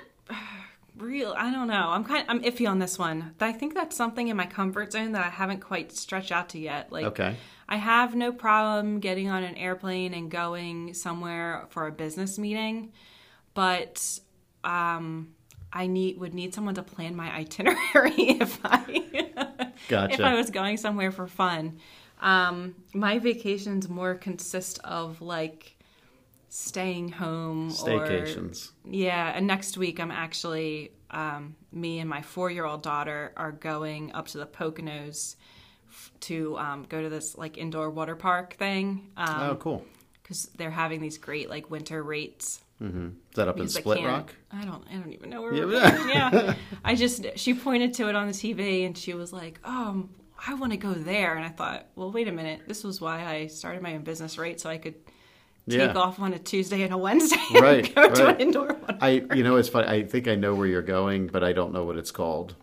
[0.96, 1.34] real.
[1.36, 1.88] I don't know.
[1.90, 2.24] I'm kind.
[2.28, 3.34] I'm iffy on this one.
[3.40, 6.58] I think that's something in my comfort zone that I haven't quite stretched out to
[6.58, 6.90] yet.
[6.92, 7.36] Like, Okay.
[7.68, 12.92] I have no problem getting on an airplane and going somewhere for a business meeting,
[13.54, 14.20] but
[14.64, 15.34] um,
[15.74, 20.14] I need would need someone to plan my itinerary if I Gotcha.
[20.14, 21.80] if I was going somewhere for fun.
[22.20, 25.76] Um, my vacations more consist of like
[26.48, 28.26] staying home or
[28.84, 34.28] yeah, and next week I'm actually um, me and my four-year-old daughter are going up
[34.28, 35.36] to the Poconos
[35.88, 39.84] f- to um, go to this like indoor water park thing oh, cool!
[40.22, 42.62] because they're having these great like winter rates.
[42.84, 44.34] Is that up in Because they Split can't- Rock?
[44.52, 44.84] I don't.
[44.90, 45.54] I don't even know where.
[45.54, 46.08] Yeah, we're going.
[46.08, 46.54] yeah.
[46.84, 50.10] I just she pointed to it on the TV and she was like, "Um,
[50.46, 52.62] I want to go there." And I thought, well, wait a minute.
[52.68, 54.60] This was why I started my own business, right?
[54.60, 54.94] So I could
[55.68, 55.92] take Yeah.
[55.94, 58.98] off on a Tuesday and a Wednesday Right, and go to an indoor one.
[59.00, 59.88] I, you know, it's funny.
[59.88, 62.54] I think I know where you're going, but I don't know what it's called.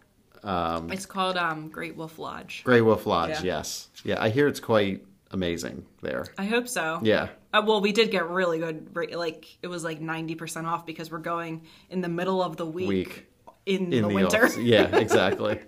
[0.43, 2.61] Um, It's called um, Great Wolf Lodge.
[2.63, 3.29] Great Wolf Lodge.
[3.31, 3.57] Yeah.
[3.57, 3.89] Yes.
[4.03, 6.25] Yeah, I hear it's quite amazing there.
[6.37, 6.99] I hope so.
[7.03, 7.29] Yeah.
[7.53, 8.95] Uh, well, we did get really good.
[8.95, 12.57] rate- Like it was like ninety percent off because we're going in the middle of
[12.57, 13.27] the week, Week.
[13.65, 14.45] in, in the, the, winter.
[14.45, 14.57] office.
[14.57, 15.59] Yeah, exactly.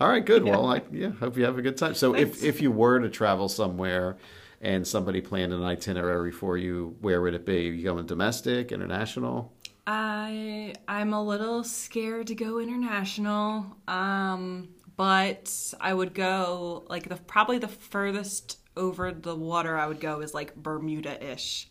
[0.00, 0.44] All right, good.
[0.44, 1.94] Well, I yeah, hope you have a good time.
[1.94, 4.16] So, if if you were to travel somewhere
[4.62, 7.62] and somebody planned an itinerary for you, where would it be?
[7.64, 9.52] you going domestic, international?
[9.86, 17.16] I I'm a little scared to go international, um, but I would go like the
[17.16, 21.68] probably the furthest over the water I would go is like Bermuda ish.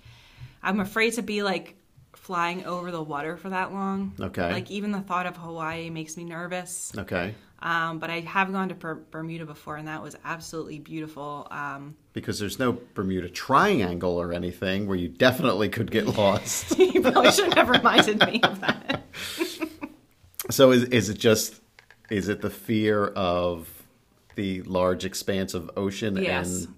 [0.62, 1.76] I'm afraid to be like
[2.14, 4.14] flying over the water for that long.
[4.20, 4.52] Okay.
[4.52, 6.92] Like even the thought of Hawaii makes me nervous.
[6.98, 11.48] Okay, Um, but I have gone to Ber- Bermuda before, and that was absolutely beautiful.
[11.50, 16.78] Um, because there's no Bermuda Triangle or anything where you definitely could get lost.
[16.80, 19.04] you probably should have reminded me of that.
[20.50, 21.62] so, is is it just
[22.10, 23.70] is it the fear of
[24.36, 26.66] the large expanse of ocean Yes.
[26.66, 26.76] and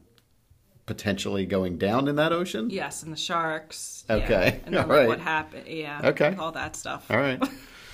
[0.92, 2.70] potentially going down in that ocean?
[2.70, 4.04] Yes, and the sharks.
[4.10, 4.66] Okay, Yeah.
[4.66, 5.08] And then all like, right.
[5.08, 5.68] what happened.
[5.68, 6.02] Yeah.
[6.04, 6.36] Okay.
[6.38, 7.10] All that stuff.
[7.10, 7.42] All right.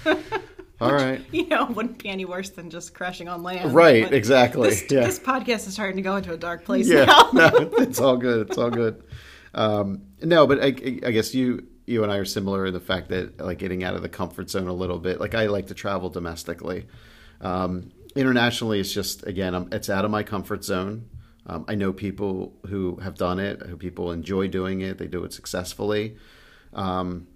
[0.79, 1.21] All right.
[1.31, 3.73] You know, it wouldn't be any worse than just crashing on land.
[3.73, 4.69] Right, But exactly.
[4.69, 5.05] This, yeah.
[5.05, 7.05] this podcast is starting to go into a dark place yeah.
[7.05, 7.29] now.
[7.33, 8.49] no, it's all good.
[8.49, 9.03] It's all good.
[9.55, 13.09] Um, no, but I, I guess you you and I are similar in the fact
[13.09, 15.19] that like getting out of the comfort zone a little bit.
[15.19, 16.85] Like I like to travel domestically.
[17.41, 21.09] Um, internationally, it's just again, i it's out of my comfort zone.
[21.47, 24.97] Um, I know people who have done it, who people enjoy doing it.
[24.97, 26.17] They do it successfully.
[26.73, 27.27] Um,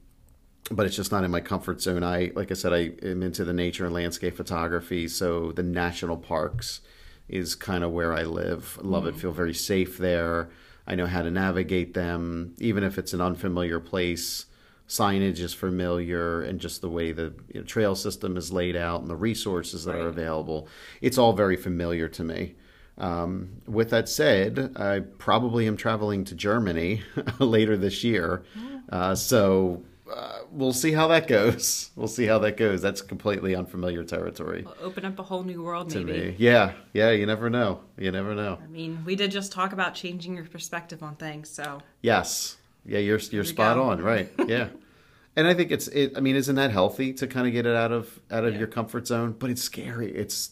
[0.69, 2.03] but it's just not in my comfort zone.
[2.03, 6.17] I, like I said, I am into the nature and landscape photography, so the national
[6.17, 6.81] parks
[7.27, 8.77] is kind of where I live.
[8.83, 9.15] I love it.
[9.15, 10.49] Feel very safe there.
[10.85, 14.45] I know how to navigate them, even if it's an unfamiliar place.
[14.87, 19.01] Signage is familiar, and just the way the you know, trail system is laid out
[19.01, 20.67] and the resources that are available,
[20.99, 22.55] it's all very familiar to me.
[22.97, 27.01] Um, with that said, I probably am traveling to Germany
[27.39, 28.43] later this year,
[28.89, 29.81] uh, so
[30.13, 31.89] uh, we'll see how that goes.
[31.95, 32.81] We'll see how that goes.
[32.81, 36.19] That's completely unfamiliar territory We'll Open up a whole new world, to maybe.
[36.31, 36.35] me.
[36.37, 37.11] Yeah, yeah.
[37.11, 37.81] You never know.
[37.97, 38.59] You never know.
[38.63, 42.57] I mean, we did just talk about changing your perspective on things, so Yes.
[42.85, 43.83] Yeah, you're you're spot go.
[43.83, 44.01] on.
[44.01, 44.29] Right.
[44.47, 44.69] Yeah.
[45.35, 46.13] and I think it's it.
[46.17, 48.59] I mean, isn't that healthy to kind of get it out of out of Yeah.
[48.59, 49.35] your comfort zone?
[49.37, 50.11] But it's scary.
[50.11, 50.51] It's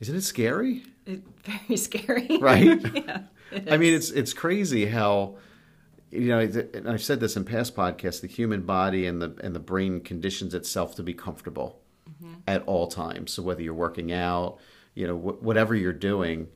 [0.00, 0.82] isn't it scary?
[1.06, 2.38] it's very scary.
[2.40, 2.80] Right.
[2.94, 3.22] yeah.
[3.70, 5.36] I mean, it's it's crazy how
[6.10, 6.38] you know.
[6.38, 10.00] And I've said this in past podcasts: the human body and the and the brain
[10.00, 11.80] conditions itself to be comfortable
[12.46, 13.32] at all times.
[13.32, 14.58] So whether you're working out,
[14.94, 16.48] you know, wh- whatever you're doing,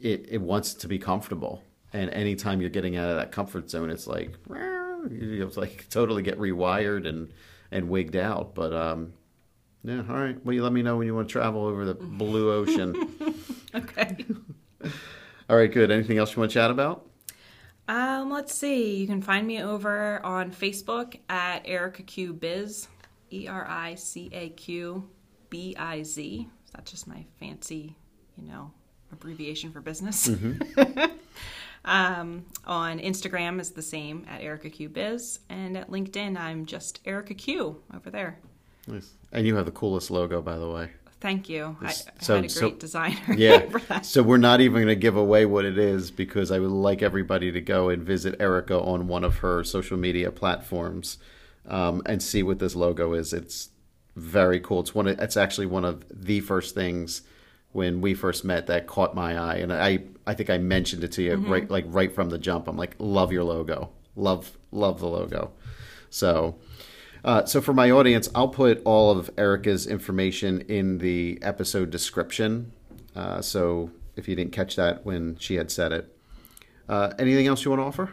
[0.00, 1.62] it it wants to be comfortable.
[1.92, 4.34] And anytime you're getting out of that comfort zone, it's like
[5.10, 7.32] you have to like totally get rewired and
[7.70, 8.54] and wigged out.
[8.54, 9.14] But um,
[9.84, 10.42] yeah, all right.
[10.44, 13.12] Well, you let me know when you want to travel over the blue ocean.
[13.74, 14.24] okay.
[15.48, 15.90] all right, good.
[15.90, 17.06] Anything else you want to chat about?
[17.86, 18.96] Um, let's see.
[18.96, 22.88] You can find me over on Facebook at Erica Q Biz,
[23.30, 25.08] E R I C A Q
[25.50, 26.48] B I Z.
[26.72, 27.94] That's just my fancy,
[28.36, 28.72] you know,
[29.12, 30.30] abbreviation for business.
[31.84, 37.00] Um, on Instagram is the same at Erica Q Biz, and at LinkedIn I'm just
[37.04, 38.38] Erica Q over there.
[38.86, 39.12] Nice.
[39.32, 40.90] And you have the coolest logo, by the way.
[41.20, 41.76] Thank you.
[41.80, 43.16] I, I So- had a so- great designer.
[43.36, 43.60] Yeah.
[43.70, 44.04] for that.
[44.04, 47.00] so we're not even going to give away what it is because I would like
[47.02, 51.16] everybody to go and visit Erica on one of her social media platforms
[51.66, 53.32] um, and see what this logo is.
[53.32, 53.70] It's
[54.16, 54.80] very cool.
[54.80, 55.08] It's one.
[55.08, 57.22] Of, it's actually one of the first things
[57.72, 61.10] when we first met that caught my eye, and I I think I mentioned it
[61.12, 62.68] to you right like right from the jump.
[62.68, 63.90] I'm like, love your logo.
[64.14, 65.52] Love love the logo.
[66.10, 66.56] So.
[67.24, 72.72] Uh, so for my audience, I'll put all of Erica's information in the episode description.
[73.16, 76.16] Uh, so if you didn't catch that when she had said it,
[76.86, 78.12] uh, anything else you want to offer?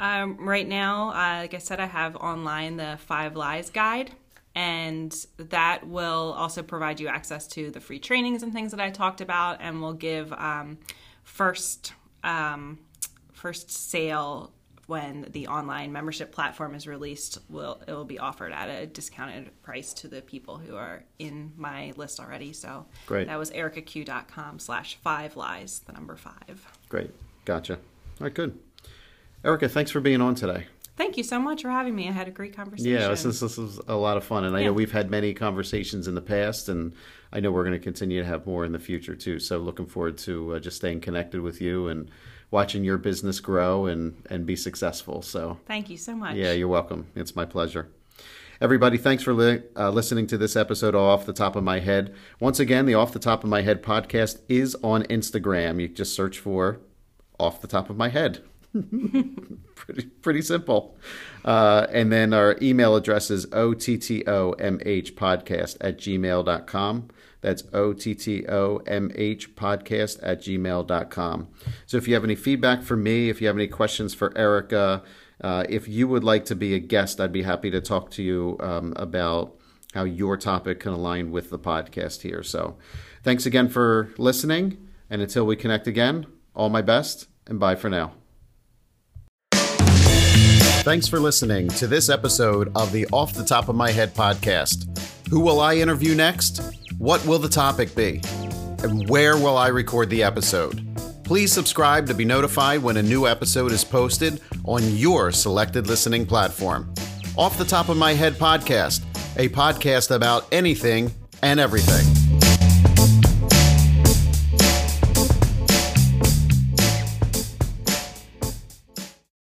[0.00, 4.12] Um, right now, uh, like I said, I have online the Five Lies Guide,
[4.54, 8.88] and that will also provide you access to the free trainings and things that I
[8.88, 10.78] talked about, and will give um,
[11.22, 11.92] first
[12.24, 12.78] um,
[13.34, 14.52] first sale
[14.90, 17.38] when the online membership platform is released.
[17.48, 21.52] Will it will be offered at a discounted price to the people who are in
[21.56, 22.52] my list already.
[22.52, 23.28] So Great.
[23.28, 26.66] that was ericaq.com slash five lies, the number five.
[26.88, 27.12] Great,
[27.44, 27.74] gotcha.
[27.74, 27.80] All
[28.18, 28.58] right, good.
[29.44, 30.66] Erica, thanks for being on today.
[30.96, 32.08] Thank you so much for having me.
[32.08, 32.90] I had a great conversation.
[32.90, 34.66] Yeah, this is, this is a lot of fun, and I Yeah.
[34.66, 36.92] know we've had many conversations in the past, and
[37.32, 39.38] I know we're going to continue to have more in the future too.
[39.38, 42.10] So, looking forward to uh, just staying connected with you and
[42.50, 45.22] watching your business grow and and be successful.
[45.22, 46.36] So, Thank you so much.
[46.36, 47.06] yeah, you're welcome.
[47.14, 47.88] It's my pleasure.
[48.62, 51.80] Everybody, thanks for li- uh, listening to this episode of Off the Top of My
[51.80, 52.14] Head.
[52.40, 55.80] Once again, the Off the Top of My Head podcast is on Instagram.
[55.80, 56.78] You just search for
[57.38, 58.40] Off the Top of My Head.
[59.74, 60.96] pretty pretty simple.
[61.44, 67.08] Uh, and then our email address is ottomhpodcast at gmail.com.
[67.40, 71.48] That's O T T O M H podcast at gmail.com.
[71.86, 75.02] So if you have any feedback for me, if you have any questions for Erica,
[75.40, 78.22] uh, if you would like to be a guest, I'd be happy to talk to
[78.22, 79.56] you um, about
[79.94, 82.42] how your topic can align with the podcast here.
[82.42, 82.76] So
[83.22, 84.88] thanks again for listening.
[85.08, 88.12] And until we connect again, all my best and bye for now.
[90.82, 95.19] Thanks for listening to this episode of the Off the Top of My Head podcast.
[95.30, 96.60] Who will I interview next?
[96.98, 98.20] What will the topic be?
[98.82, 100.84] And where will I record the episode?
[101.22, 106.26] Please subscribe to be notified when a new episode is posted on your selected listening
[106.26, 106.92] platform.
[107.38, 109.04] Off the Top of My Head podcast,
[109.36, 111.14] a podcast about anything
[111.44, 112.19] and everything.